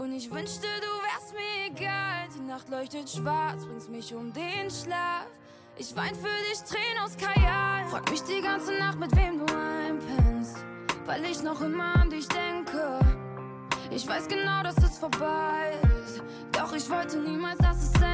Und 0.00 0.12
ich 0.12 0.30
wünschte, 0.30 0.66
du 0.80 0.92
wärst 1.06 1.32
mir 1.32 1.74
egal. 1.74 2.28
Die 2.36 2.46
Nacht 2.46 2.68
leuchtet 2.68 3.10
schwarz, 3.10 3.64
bringst 3.66 3.90
mich 3.90 4.14
um 4.14 4.32
den 4.32 4.70
Schlaf. 4.70 5.26
Ich 5.76 5.96
wein 5.96 6.14
für 6.14 6.50
dich, 6.50 6.60
Tränen 6.60 7.02
aus 7.02 7.16
Kajal. 7.16 7.86
Frag 7.88 8.10
mich 8.10 8.22
die 8.22 8.42
ganze 8.42 8.78
Nacht, 8.78 8.98
mit 8.98 9.14
wem 9.16 9.38
du 9.38 9.46
einpennst. 9.54 10.58
Weil 11.06 11.24
ich 11.24 11.42
noch 11.42 11.60
immer 11.62 11.96
an 11.96 12.10
dich 12.10 12.28
denke. 12.28 13.00
Ich 13.90 14.06
weiß 14.06 14.28
genau, 14.28 14.62
dass 14.62 14.76
es 14.78 14.98
vorbei 14.98 15.72
ist. 16.04 16.22
Doch 16.52 16.74
ich 16.74 16.88
wollte 16.88 17.18
niemals, 17.18 17.58
dass 17.58 17.82
es 17.82 17.92
endet. 17.94 18.11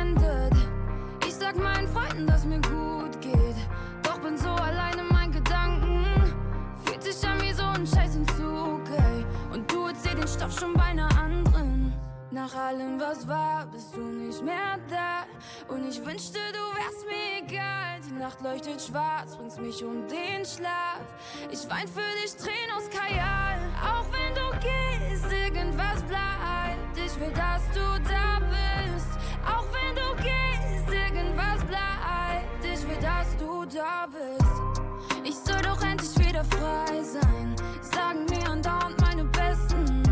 Sag 1.48 1.56
meinen 1.62 1.88
Freunden, 1.88 2.26
dass 2.26 2.44
mir 2.44 2.60
gut 2.60 3.22
geht. 3.22 3.56
Doch 4.02 4.18
bin 4.18 4.36
so 4.36 4.50
allein 4.50 4.98
in 4.98 5.08
meinen 5.08 5.32
Gedanken. 5.32 6.04
Fühlt 6.84 7.02
sich 7.02 7.26
an 7.26 7.40
wie 7.40 7.54
so 7.54 7.62
ein 7.62 7.86
Scheißentzug, 7.86 8.82
ey. 8.90 9.24
Und 9.50 9.72
du 9.72 9.86
erzähl 9.86 10.14
den 10.14 10.28
Stoff 10.28 10.52
schon 10.60 10.74
bei 10.74 10.82
einer 10.82 11.08
anderen. 11.18 11.94
Nach 12.30 12.54
allem, 12.54 13.00
was 13.00 13.26
war, 13.26 13.66
bist 13.68 13.96
du 13.96 14.00
nicht 14.00 14.44
mehr 14.44 14.76
da. 14.90 15.24
Und 15.72 15.88
ich 15.88 16.04
wünschte, 16.04 16.38
du 16.52 16.76
wärst 16.76 17.06
mir 17.06 17.42
egal. 17.42 17.98
Die 18.06 18.12
Nacht 18.12 18.42
leuchtet 18.42 18.82
schwarz, 18.82 19.34
bringst 19.34 19.58
mich 19.58 19.82
um 19.82 20.06
den 20.06 20.44
Schlaf. 20.44 21.00
Ich 21.50 21.60
wein 21.70 21.88
für 21.88 22.12
dich, 22.22 22.36
Tränen 22.36 22.76
aus 22.76 22.90
Kajal. 22.90 23.58
Auch 23.82 24.04
wenn 24.12 24.34
du 24.34 24.50
gehst, 24.60 25.32
irgendwas 25.32 26.02
bleibt. 26.02 26.94
Ich 26.94 27.18
will, 27.18 27.32
dass 27.32 27.62
du 27.72 27.80
da 28.06 28.37
du 33.38 33.64
da 33.66 34.06
bist. 34.06 35.24
Ich 35.24 35.36
soll 35.36 35.62
doch 35.62 35.80
endlich 35.82 36.18
wieder 36.18 36.44
frei 36.44 37.02
sein. 37.02 37.54
Sagen 37.80 38.26
mir 38.28 38.50
andauernd 38.50 39.00
meine 39.00 39.24
Besten. 39.24 40.02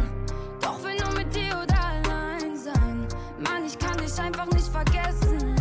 Doch 0.60 0.82
will 0.82 0.96
nur 0.96 1.12
mit 1.12 1.34
dir 1.34 1.52
oder 1.62 1.78
allein 1.84 2.56
sein. 2.56 3.06
Mann, 3.38 3.64
ich 3.66 3.78
kann 3.78 3.96
dich 3.98 4.18
einfach 4.20 4.46
nicht 4.52 4.68
vergessen. 4.68 5.56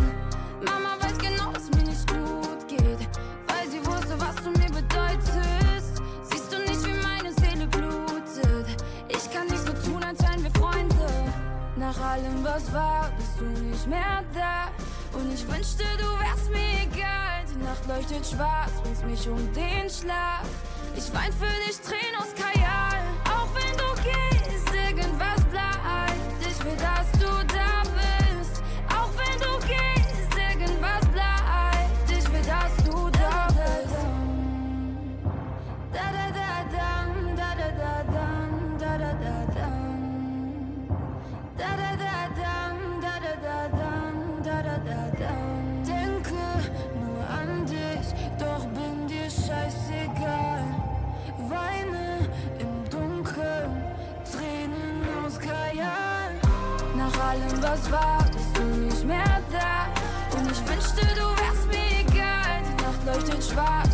Mama 0.65 0.95
weiß 1.01 1.17
genau, 1.17 1.51
dass 1.51 1.69
mir 1.71 1.84
nicht 1.84 2.08
gut 2.08 2.67
geht. 2.67 3.10
Weil 3.47 3.67
sie 3.69 3.86
wusste, 3.86 4.15
was 4.19 4.36
du 4.43 4.49
mir 4.51 4.71
bedeutest. 4.71 6.01
Siehst 6.30 6.51
du 6.51 6.58
nicht, 6.60 6.86
wie 6.86 6.99
meine 7.08 7.34
Seele 7.34 7.67
blutet? 7.67 8.84
Ich 9.08 9.32
kann 9.32 9.47
nicht 9.47 9.65
so 9.65 9.73
tun, 9.89 10.04
als 10.04 10.21
wären 10.21 10.43
wir 10.43 10.51
Freunde. 10.51 11.08
Nach 11.78 11.99
allem, 11.99 12.43
was 12.43 12.71
war, 12.73 13.12
bist 13.17 13.39
du 13.39 13.45
nicht 13.45 13.88
mehr 13.88 14.23
da. 14.34 14.67
Und 15.17 15.34
ich 15.34 15.47
wünschte, 15.47 15.84
du 15.97 16.06
wärst 16.19 16.49
mir 16.51 16.84
egal. 16.84 17.25
Nacht 17.63 17.88
leuchtet 17.88 18.26
schwarz, 18.28 18.72
bringst 18.84 19.06
mich 19.06 19.30
um 19.30 19.38
den 19.54 19.89
Schlaf. 19.89 20.44
Ich 20.96 21.13
wein 21.13 21.32
für 21.32 21.46
dich, 21.65 21.80
Tränen 21.80 22.14
was 57.76 57.92
war, 57.92 58.26
bist 58.32 58.58
du 58.58 58.64
nicht 58.64 59.06
mehr 59.06 59.42
da. 59.52 59.88
Und 60.38 60.52
ich 60.52 60.60
wünschte, 60.68 61.06
du 61.16 61.26
wärst 61.42 61.68
mir 61.68 61.90
egal. 62.02 62.62
Die 62.68 62.84
Nacht 62.84 63.06
leuchtet 63.06 63.44
schwarz, 63.44 63.85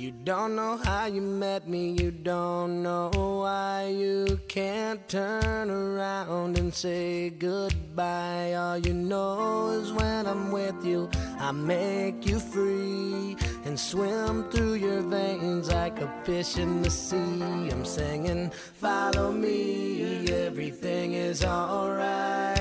You 0.00 0.12
don't 0.12 0.56
know 0.56 0.78
how 0.78 1.04
you 1.04 1.20
met 1.20 1.68
me, 1.68 1.90
you 1.90 2.10
don't 2.10 2.82
know 2.82 3.10
why 3.42 3.88
you 3.94 4.40
can't 4.48 5.06
turn 5.10 5.68
around 5.68 6.56
and 6.56 6.72
say 6.72 7.28
goodbye. 7.28 8.54
All 8.54 8.78
you 8.78 8.94
know 8.94 9.68
is 9.68 9.92
when 9.92 10.26
I'm 10.26 10.52
with 10.52 10.82
you, 10.86 11.10
I 11.38 11.52
make 11.52 12.26
you 12.26 12.40
free 12.40 13.36
and 13.66 13.78
swim 13.78 14.50
through 14.50 14.76
your 14.76 15.02
veins 15.02 15.68
like 15.68 16.00
a 16.00 16.10
fish 16.24 16.56
in 16.56 16.80
the 16.80 16.88
sea. 16.88 17.68
I'm 17.70 17.84
singing, 17.84 18.50
follow 18.76 19.30
me, 19.30 20.32
everything 20.32 21.12
is 21.12 21.44
alright. 21.44 22.59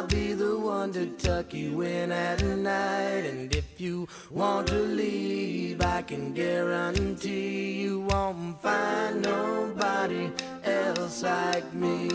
I'll 0.00 0.06
be 0.06 0.32
the 0.32 0.56
one 0.58 0.94
to 0.94 1.04
tuck 1.18 1.52
you 1.52 1.82
in 1.82 2.10
at 2.10 2.42
night. 2.42 3.26
And 3.30 3.54
if 3.54 3.78
you 3.78 4.08
want 4.30 4.68
to 4.68 4.78
leave, 4.78 5.82
I 5.82 6.00
can 6.00 6.32
guarantee 6.32 7.82
you 7.82 8.00
won't 8.00 8.62
find 8.62 9.20
nobody 9.20 10.30
else 10.64 11.22
like 11.22 11.70
me. 11.74 12.08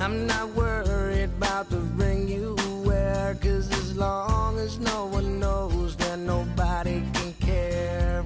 I'm 0.00 0.26
not 0.26 0.48
worried 0.54 1.24
about 1.36 1.68
the 1.68 1.80
ring 2.00 2.26
you 2.26 2.56
wear, 2.82 3.36
cause 3.42 3.70
as 3.70 3.94
long 3.94 4.58
as 4.58 4.78
no 4.78 5.04
one 5.04 5.38
knows, 5.38 5.96
then 5.96 6.24
nobody 6.24 7.02
can 7.12 7.34
care. 7.40 8.24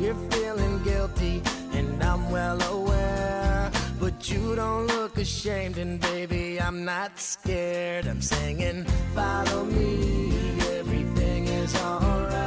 You're 0.00 0.22
feeling 0.30 0.82
guilty, 0.84 1.42
and 1.74 2.02
I'm 2.02 2.30
well 2.30 2.62
aware. 2.62 3.45
But 4.26 4.34
you 4.34 4.56
don't 4.56 4.86
look 4.88 5.18
ashamed, 5.18 5.78
and 5.78 6.00
baby, 6.00 6.60
I'm 6.60 6.84
not 6.84 7.16
scared. 7.16 8.08
I'm 8.08 8.20
singing, 8.20 8.84
follow 9.14 9.64
me, 9.64 10.58
everything 10.78 11.46
is 11.46 11.76
alright. 11.76 12.45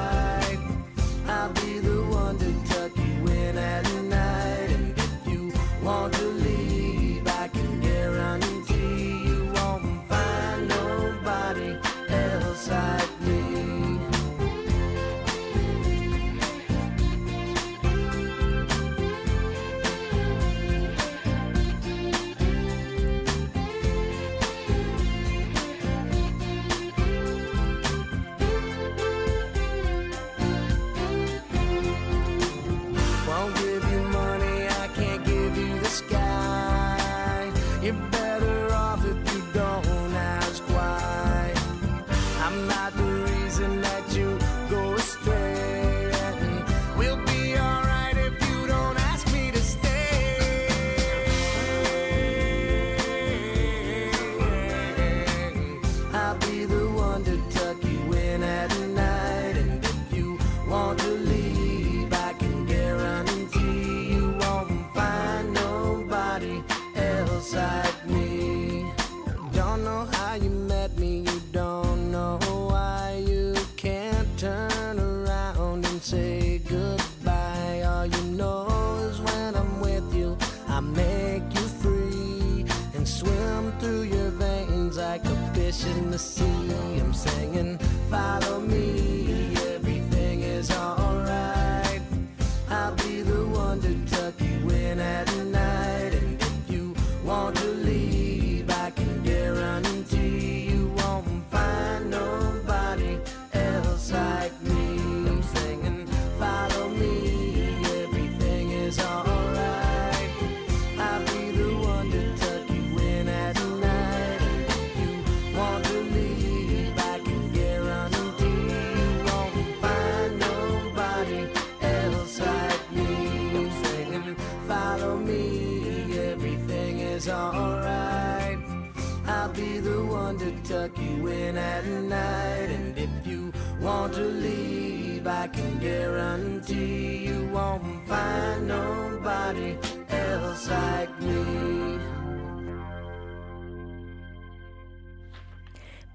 Guarantee 135.99 137.27
you 137.27 137.49
won't 137.51 137.83
find 138.07 138.67
nobody 138.67 139.75
else 140.09 140.69
like 140.69 141.09
me. 141.21 141.99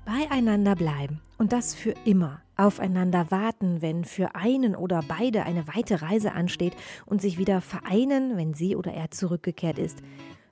Beieinander 0.07 0.75
bleiben 0.75 1.21
und 1.39 1.53
das 1.53 1.75
für 1.75 1.95
immer. 2.05 2.41
Aufeinander 2.57 3.31
warten, 3.31 3.83
wenn 3.83 4.05
für 4.05 4.37
einen 4.37 4.77
oder 4.77 5.03
beide 5.07 5.43
eine 5.43 5.67
weite 5.67 6.03
Reise 6.03 6.33
ansteht 6.33 6.77
und 7.05 7.21
sich 7.21 7.37
wieder 7.37 7.61
vereinen, 7.61 8.37
wenn 8.37 8.55
sie 8.55 8.77
oder 8.77 8.93
er 8.93 9.11
zurückgekehrt 9.11 9.79
ist. 9.79 9.99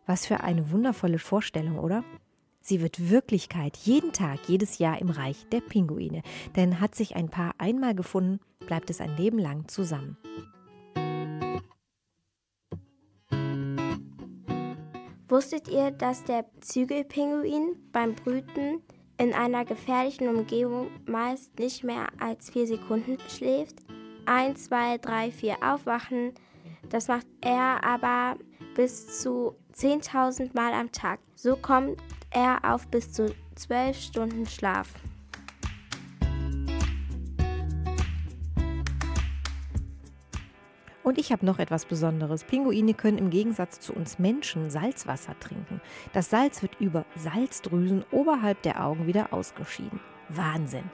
Was 0.05 0.27
für 0.27 0.41
eine 0.41 0.73
wundervolle 0.73 1.21
Vorstellung, 1.21 1.79
oder? 1.79 2.03
Sie 2.63 2.81
wird 2.81 3.11
Wirklichkeit 3.11 3.77
jeden 3.77 4.13
Tag, 4.13 4.39
jedes 4.47 4.79
Jahr 4.79 5.01
im 5.01 5.11
Reich 5.11 5.47
der 5.51 5.61
Pinguine. 5.61 6.23
Denn 6.55 6.81
hat 6.81 6.95
sich 6.95 7.17
ein 7.17 7.29
Paar 7.29 7.55
einmal 7.59 7.95
gefunden, 7.95 8.39
bleibt 8.61 8.89
es 8.89 9.01
ein 9.01 9.17
Leben 9.17 9.39
lang 9.39 9.67
zusammen. 9.67 10.17
Wusstet 15.29 15.67
ihr, 15.67 15.91
dass 15.91 16.23
der 16.25 16.45
Zügelpinguin 16.61 17.75
beim 17.91 18.15
Brüten 18.15 18.81
in 19.19 19.33
einer 19.33 19.65
gefährlichen 19.65 20.29
Umgebung 20.29 20.89
meist 21.07 21.59
nicht 21.59 21.83
mehr 21.83 22.09
als 22.21 22.51
vier 22.51 22.67
Sekunden 22.67 23.19
schläft? 23.29 23.77
Eins, 24.25 24.65
zwei, 24.65 24.99
drei, 24.99 25.33
vier 25.33 25.57
aufwachen. 25.63 26.33
Das 26.91 27.09
macht 27.09 27.27
er 27.41 27.83
aber 27.83 28.37
bis 28.77 29.21
zu 29.21 29.57
10.000 29.75 30.51
Mal 30.55 30.75
am 30.75 30.93
Tag. 30.93 31.19
So 31.35 31.57
kommt 31.57 31.99
er 32.33 32.61
auf 32.63 32.87
bis 32.89 33.13
zu 33.13 33.35
12 33.57 33.97
Stunden 33.97 34.47
Schlaf. 34.47 34.89
Und 41.03 41.19
ich 41.19 41.33
habe 41.33 41.45
noch 41.45 41.59
etwas 41.59 41.85
Besonderes. 41.85 42.45
Pinguine 42.45 42.95
können 42.95 43.19
im 43.19 43.31
Gegensatz 43.31 43.81
zu 43.81 43.93
uns 43.93 44.19
Menschen 44.19 44.71
Salzwasser 44.71 45.39
trinken. 45.41 45.81
Das 46.13 46.31
Salz 46.31 46.63
wird 46.63 46.81
über 46.81 47.05
Salzdrüsen 47.17 48.05
oberhalb 48.13 48.63
der 48.63 48.85
Augen 48.85 49.07
wieder 49.07 49.33
ausgeschieden. 49.33 50.01
Wahnsinn. 50.29 50.85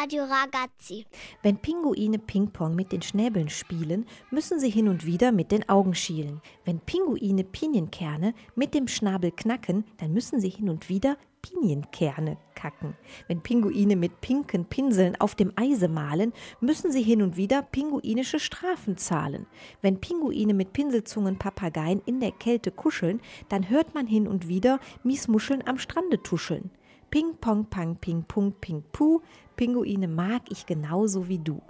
Radio 0.00 0.24
Ragazzi. 0.24 1.04
Wenn 1.42 1.58
Pinguine 1.58 2.18
Ping-Pong 2.18 2.74
mit 2.74 2.92
den 2.92 3.02
Schnäbeln 3.02 3.50
spielen, 3.50 4.06
müssen 4.30 4.58
sie 4.58 4.70
hin 4.70 4.88
und 4.88 5.04
wieder 5.04 5.32
mit 5.32 5.52
den 5.52 5.68
Augen 5.68 5.94
schielen. 5.94 6.40
Wenn 6.64 6.80
Pinguine 6.80 7.44
Pinienkerne 7.44 8.32
mit 8.54 8.72
dem 8.72 8.88
Schnabel 8.88 9.32
knacken, 9.32 9.84
dann 9.98 10.14
müssen 10.14 10.40
sie 10.40 10.48
hin 10.48 10.70
und 10.70 10.88
wieder 10.88 11.18
Pinienkerne 11.42 12.38
kacken. 12.54 12.94
Wenn 13.28 13.42
Pinguine 13.42 13.96
mit 13.96 14.22
pinken 14.22 14.64
Pinseln 14.64 15.20
auf 15.20 15.34
dem 15.34 15.52
Eise 15.56 15.88
malen, 15.88 16.32
müssen 16.60 16.90
sie 16.90 17.02
hin 17.02 17.20
und 17.20 17.36
wieder 17.36 17.60
pinguinische 17.60 18.38
Strafen 18.38 18.96
zahlen. 18.96 19.46
Wenn 19.82 20.00
Pinguine 20.00 20.54
mit 20.54 20.72
Pinselzungen 20.72 21.38
Papageien 21.38 22.00
in 22.06 22.20
der 22.20 22.32
Kälte 22.32 22.70
kuscheln, 22.70 23.20
dann 23.50 23.68
hört 23.68 23.94
man 23.94 24.06
hin 24.06 24.26
und 24.26 24.48
wieder 24.48 24.80
Miesmuscheln 25.02 25.66
am 25.66 25.78
Strande 25.78 26.22
tuscheln. 26.22 26.70
Ping, 27.12 27.34
pong, 27.42 27.66
pang, 27.66 27.94
ping, 27.94 28.22
pung, 28.22 28.52
ping, 28.52 28.82
puh. 28.90 29.20
Pinguine 29.54 30.08
mag 30.08 30.40
ich 30.48 30.64
genauso 30.64 31.28
wie 31.28 31.38
du. 31.38 31.60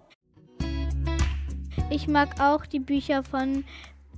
Ich 1.91 2.07
mag 2.07 2.41
auch 2.41 2.65
die 2.65 2.79
Bücher 2.79 3.25
von 3.25 3.65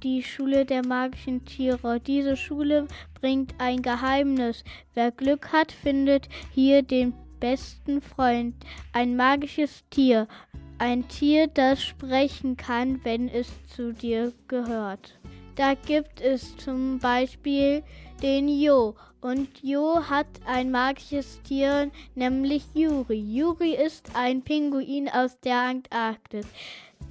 die 0.03 0.23
Schule 0.23 0.67
der 0.67 0.87
magischen 0.87 1.43
Tiere. 1.47 1.99
Diese 1.99 2.37
Schule 2.37 2.89
bringt 3.15 3.55
ein 3.57 3.81
Geheimnis. 3.81 4.65
Wer 4.93 5.13
Glück 5.13 5.51
hat, 5.51 5.73
findet 5.73 6.29
hier 6.53 6.83
den 6.83 7.15
besten 7.41 8.03
Freund. 8.03 8.55
Ein 8.93 9.17
magisches 9.17 9.83
Tier. 9.89 10.29
Ein 10.77 11.09
Tier, 11.09 11.47
das 11.47 11.83
sprechen 11.83 12.59
kann, 12.59 13.03
wenn 13.03 13.31
es 13.31 13.49
zu 13.75 13.95
dir 13.95 14.35
gehört. 14.47 15.19
Da 15.55 15.73
gibt 15.73 16.21
es 16.21 16.55
zum 16.59 16.99
Beispiel 16.99 17.83
den 18.21 18.47
Jo. 18.47 18.95
Und 19.25 19.49
Jo 19.63 20.03
hat 20.07 20.27
ein 20.45 20.71
magisches 20.71 21.41
Tier, 21.45 21.91
nämlich 22.15 22.63
Juri. 22.75 23.19
Juri 23.19 23.75
ist 23.75 24.15
ein 24.15 24.43
Pinguin 24.43 25.09
aus 25.09 25.41
der 25.41 25.61
Antarktis. 25.61 26.47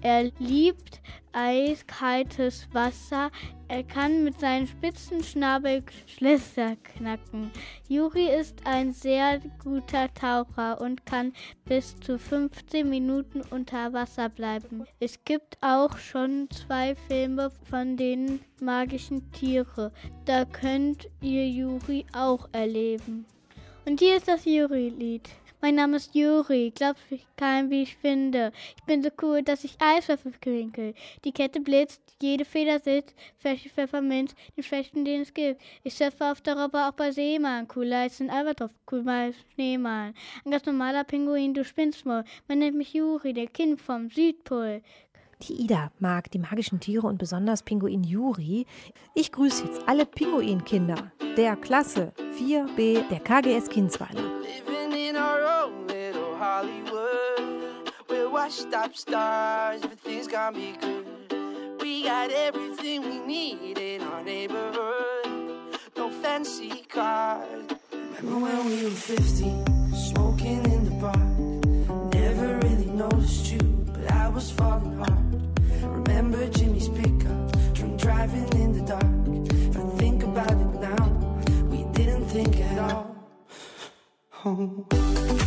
Er 0.01 0.30
liebt 0.38 1.01
eiskaltes 1.32 2.68
Wasser. 2.72 3.32
Er 3.74 3.84
kann 3.84 4.24
mit 4.24 4.40
seinem 4.40 4.68
spitzen 4.68 5.24
Schnabel 5.24 5.82
Schlösser 6.06 6.76
knacken. 6.84 7.50
Juri 7.90 8.28
ist 8.28 8.68
ein 8.68 8.94
sehr 8.94 9.42
guter 9.64 10.14
Taucher 10.14 10.80
und 10.80 11.08
kann 11.08 11.34
bis 11.66 12.00
zu 12.00 12.20
15 12.20 12.88
Minuten 12.88 13.42
unter 13.50 13.92
Wasser 13.92 14.30
bleiben. 14.30 14.86
Es 15.00 15.18
gibt 15.26 15.58
auch 15.62 15.98
schon 15.98 16.48
zwei 16.52 16.94
Filme 17.08 17.50
von 17.68 17.98
den 17.98 18.42
magischen 18.62 19.32
Tieren. 19.32 19.90
Da 20.26 20.46
könnt 20.46 21.10
ihr 21.22 21.50
Juri 21.50 22.06
auch 22.16 22.48
erleben. 22.52 23.26
Und 23.86 24.00
hier 24.00 24.18
ist 24.18 24.28
das 24.28 24.46
Juri-Lied. 24.46 25.32
Mein 25.64 25.76
Name 25.76 25.95
ist 25.95 26.14
Juri, 26.14 26.74
glaubt 26.76 26.99
mich 27.09 27.26
kein, 27.38 27.70
wie 27.70 27.84
ich 27.84 27.95
finde. 27.95 28.51
Ich 28.76 28.84
bin 28.84 29.01
so 29.01 29.07
cool, 29.22 29.43
dass 29.43 29.64
ich 29.64 29.78
Eiswürfel 29.80 30.34
winkel. 30.43 30.93
Die 31.24 31.32
Kette 31.32 31.61
blitzt, 31.61 32.01
jede 32.22 32.43
Feder 32.43 32.82
sitzt, 32.82 33.16
Fläche 33.38 33.70
Pfefferminz, 33.70 34.36
den 34.57 34.64
Schwächen, 34.66 35.05
den 35.05 35.22
es 35.22 35.34
gibt. 35.34 35.61
Ich 35.84 35.93
surfe 35.93 36.30
auf 36.30 36.41
der 36.41 36.61
Robbe 36.61 36.86
auch 36.86 36.91
bei 36.91 37.14
Seemann, 37.14 37.70
cooler 37.70 37.99
als 37.99 38.20
ein 38.20 38.30
Albatros, 38.30 38.72
cooler 38.86 39.14
als 39.14 39.38
Schneemann. 39.53 40.14
Ein 40.43 40.51
ganz 40.51 40.66
normaler 40.66 41.05
Pinguin, 41.05 41.53
du 41.53 41.64
spinnst 41.64 42.05
wohl. 42.05 42.26
Man 42.49 42.59
nennt 42.59 42.76
mich 42.76 42.93
Juri, 42.93 43.32
der 43.32 43.47
Kind 43.47 43.80
vom 43.80 44.09
Südpol. 44.09 44.82
Die 45.47 45.61
Ida 45.61 45.93
mag 45.99 46.30
die 46.32 46.39
magischen 46.39 46.82
Tiere 46.82 47.07
und 47.07 47.20
besonders 47.20 47.64
Pinguin 47.64 48.03
Juri. 48.03 48.66
Ich 49.16 49.32
grüße 49.32 49.64
jetzt 49.64 49.88
alle 49.88 50.05
Pinguinkinder 50.05 51.14
der 51.38 51.55
Klasse 51.55 52.11
4b 52.38 53.07
der 53.07 53.20
KGS 53.22 53.70
Kinzweiler. 53.70 54.24
Washed 58.44 58.74
up 58.74 58.94
stars, 58.94 59.82
everything's 59.86 60.28
gonna 60.28 60.58
be 60.58 60.74
good. 60.82 61.06
We 61.82 62.04
got 62.04 62.30
everything 62.30 63.02
we 63.02 63.18
need 63.20 63.78
in 63.78 64.02
our 64.02 64.22
neighborhood. 64.22 65.80
No 65.96 66.10
fancy 66.22 66.84
cars. 66.89 67.64
Remember 67.94 68.39
when 68.46 68.66
we 68.66 68.84
were 68.84 68.89
15, 68.89 69.96
smoking 69.96 70.62
in 70.74 70.82
the 70.89 70.96
park? 71.04 72.14
Never 72.14 72.60
really 72.68 72.91
noticed 73.04 73.50
you, 73.50 73.64
but 73.94 74.12
I 74.12 74.28
was 74.28 74.52
falling 74.52 74.98
hard. 74.98 75.60
Remember 76.00 76.46
Jimmy's 76.50 76.89
pickup, 76.89 77.74
drunk 77.74 77.98
driving 77.98 78.50
in 78.62 78.74
the 78.74 78.84
dark. 78.94 79.22
If 79.70 79.78
I 79.78 79.84
think 80.02 80.24
about 80.24 80.52
it 80.52 80.74
now, 80.89 81.04
we 81.72 81.86
didn't 81.98 82.26
think 82.26 82.60
at 82.60 82.91
all. 82.91 83.10
Oh. 84.46 85.43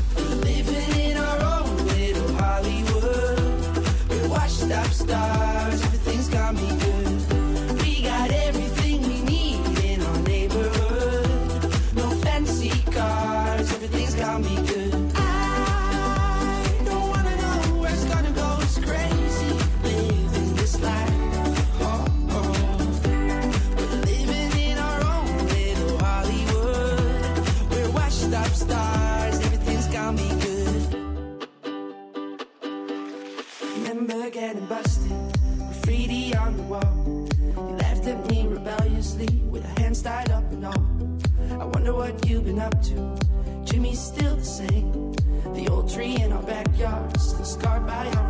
To. 42.82 43.16
Jimmy's 43.64 44.00
still 44.00 44.36
the 44.36 44.44
same. 44.44 45.12
The 45.54 45.68
old 45.70 45.92
tree 45.92 46.16
in 46.16 46.32
our 46.32 46.42
backyard, 46.42 47.18
still 47.20 47.44
scarred 47.44 47.86
by 47.86 48.06
our 48.10 48.25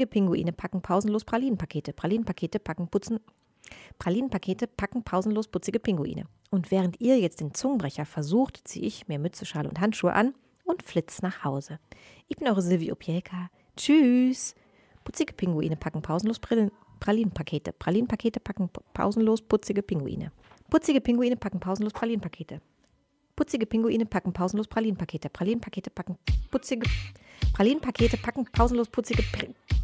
Putzige 0.00 0.12
Pinguine 0.12 0.52
packen 0.52 0.80
pausenlos 0.80 1.26
Pralinenpakete. 1.26 1.92
Pralinenpakete 1.92 2.58
packen 2.58 2.88
putzen. 2.88 3.20
Pralinenpakete 3.98 4.66
packen 4.66 5.02
pausenlos 5.02 5.46
putzige 5.46 5.78
Pinguine. 5.78 6.24
Und 6.50 6.70
während 6.70 6.98
ihr 7.02 7.18
jetzt 7.18 7.40
den 7.40 7.52
Zungenbrecher 7.52 8.06
versucht, 8.06 8.62
ziehe 8.64 8.86
ich 8.86 9.08
mir 9.08 9.18
Mütze, 9.18 9.44
Schal 9.44 9.66
und 9.66 9.78
Handschuhe 9.78 10.14
an 10.14 10.32
und 10.64 10.82
flitz 10.82 11.20
nach 11.20 11.44
Hause. 11.44 11.80
Ich 12.28 12.36
bin 12.38 12.48
eure 12.48 12.62
Silvie 12.62 12.92
Opielka. 12.92 13.50
Tschüss. 13.76 14.54
Putzige 15.04 15.34
Pinguine 15.34 15.76
packen 15.76 16.00
pausenlos 16.00 16.38
Brillen, 16.38 16.70
Pralinenpakete. 16.98 17.74
Pralinenpakete 17.74 18.40
packen 18.40 18.70
pausenlos 18.94 19.42
putzige 19.42 19.82
Pinguine. 19.82 20.32
Putzige 20.70 21.02
Pinguine 21.02 21.36
packen 21.36 21.60
pausenlos 21.60 21.92
Pralinenpakete. 21.92 22.62
Putzige 23.36 23.66
Pinguine 23.66 24.06
packen 24.06 24.32
pausenlos 24.32 24.66
Pralinenpakete. 24.66 25.28
Pralinenpakete 25.28 25.90
packen 25.90 26.16
putzige 26.50 26.88
Pralinenpakete 27.52 28.16
packen 28.16 28.46
pausenlos 28.46 28.88
putzige 28.88 29.22
P 29.24 29.54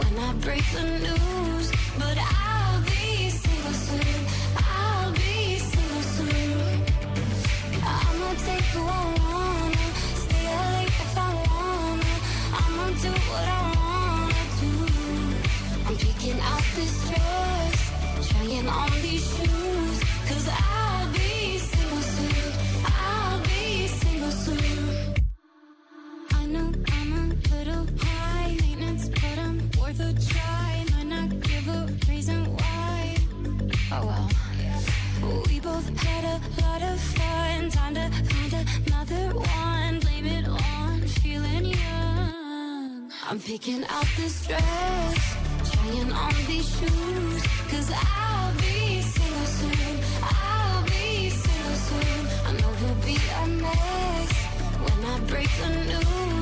when 0.00 0.18
I 0.18 0.32
break 0.46 0.64
the 0.72 0.82
news, 1.06 1.66
but 1.98 2.16
I'll 2.18 2.82
be 2.82 3.30
single 3.30 3.76
soon. 3.86 4.20
I'll 4.56 5.12
be 5.12 5.58
single 5.58 6.04
soon. 6.16 6.84
I'ma 7.96 8.30
take 8.46 8.66
who 8.74 8.82
I 8.82 9.04
wanna, 9.24 9.86
stay 10.24 10.46
late 10.74 10.94
if 11.06 11.14
I 11.26 11.30
wanna. 11.46 12.14
I'ma 12.60 12.86
do 13.04 13.12
what 13.30 13.46
I 13.58 13.62
wanna 13.78 14.44
do. 14.62 14.72
I'm 15.88 15.96
picking 15.96 16.40
out 16.50 16.64
this 16.78 16.94
dress, 17.08 17.78
trying 18.30 18.68
on 18.68 18.90
these 19.02 19.26
shoes, 19.36 19.79
Oh 33.92 34.06
well. 34.06 35.42
We 35.48 35.58
both 35.58 35.88
had 35.98 36.24
a 36.24 36.62
lot 36.62 36.80
of 36.80 37.00
fun. 37.00 37.70
Time 37.70 37.94
to 37.94 38.10
find 38.30 38.52
another 38.86 39.36
one. 39.36 39.98
Blame 39.98 40.26
it 40.26 40.46
on 40.46 41.00
feeling 41.02 41.64
young. 41.64 43.10
I'm 43.28 43.40
picking 43.40 43.84
out 43.88 44.06
this 44.16 44.46
dress, 44.46 45.36
trying 45.72 46.12
on 46.12 46.34
these 46.46 46.68
shoes. 46.78 47.42
Cause 47.68 47.90
I'll 47.92 48.54
be 48.58 49.02
single 49.02 49.46
soon. 49.58 49.98
I'll 50.22 50.84
be 50.84 51.30
single 51.30 51.78
soon. 51.88 52.26
I 52.46 52.52
know 52.60 52.72
he'll 52.80 53.02
be 53.04 53.18
a 53.42 53.46
mess 53.64 54.32
when 54.84 55.04
I 55.04 55.18
break 55.26 55.50
the 55.60 55.70
news. 55.90 56.39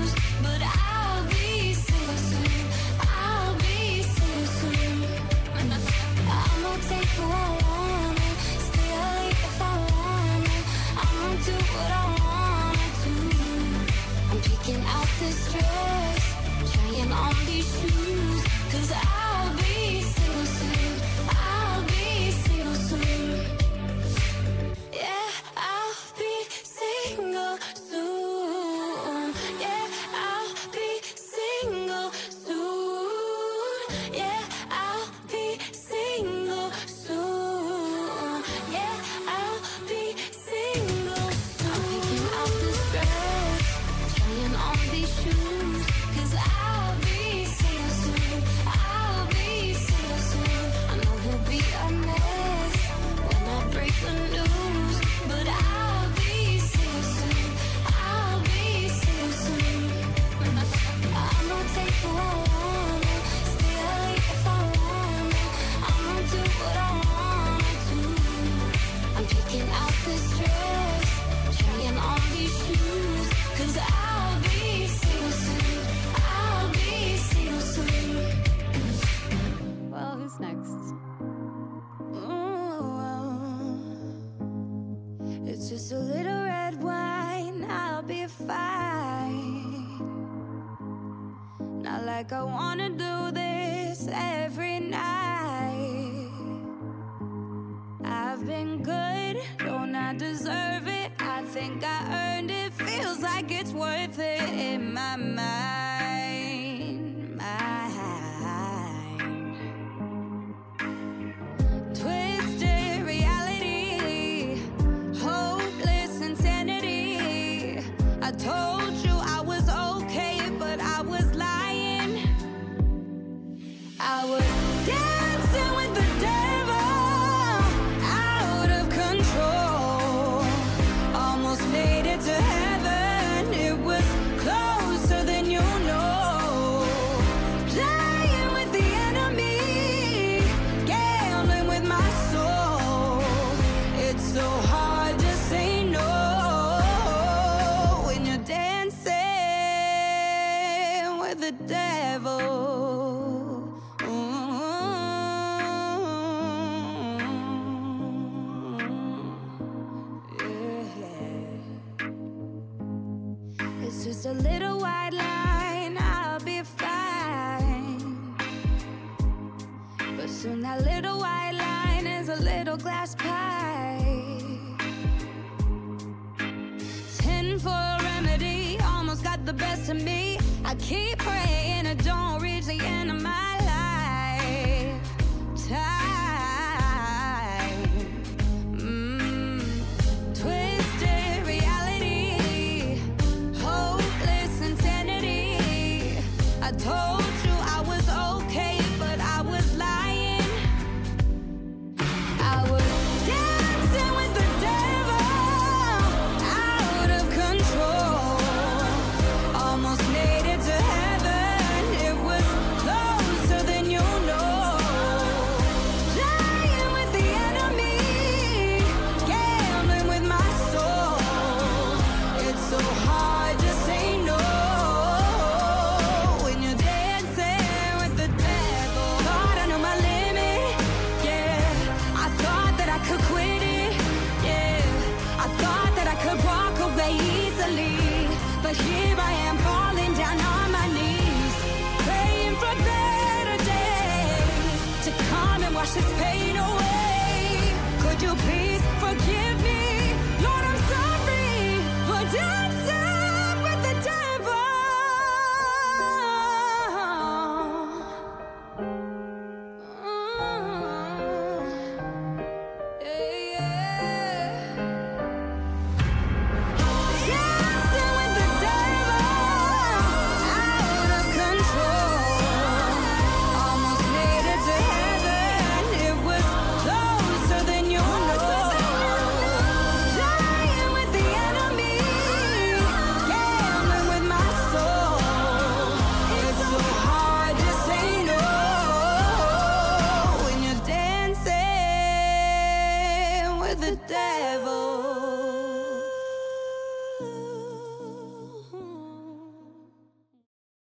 cause 18.70 18.93
I 18.93 19.28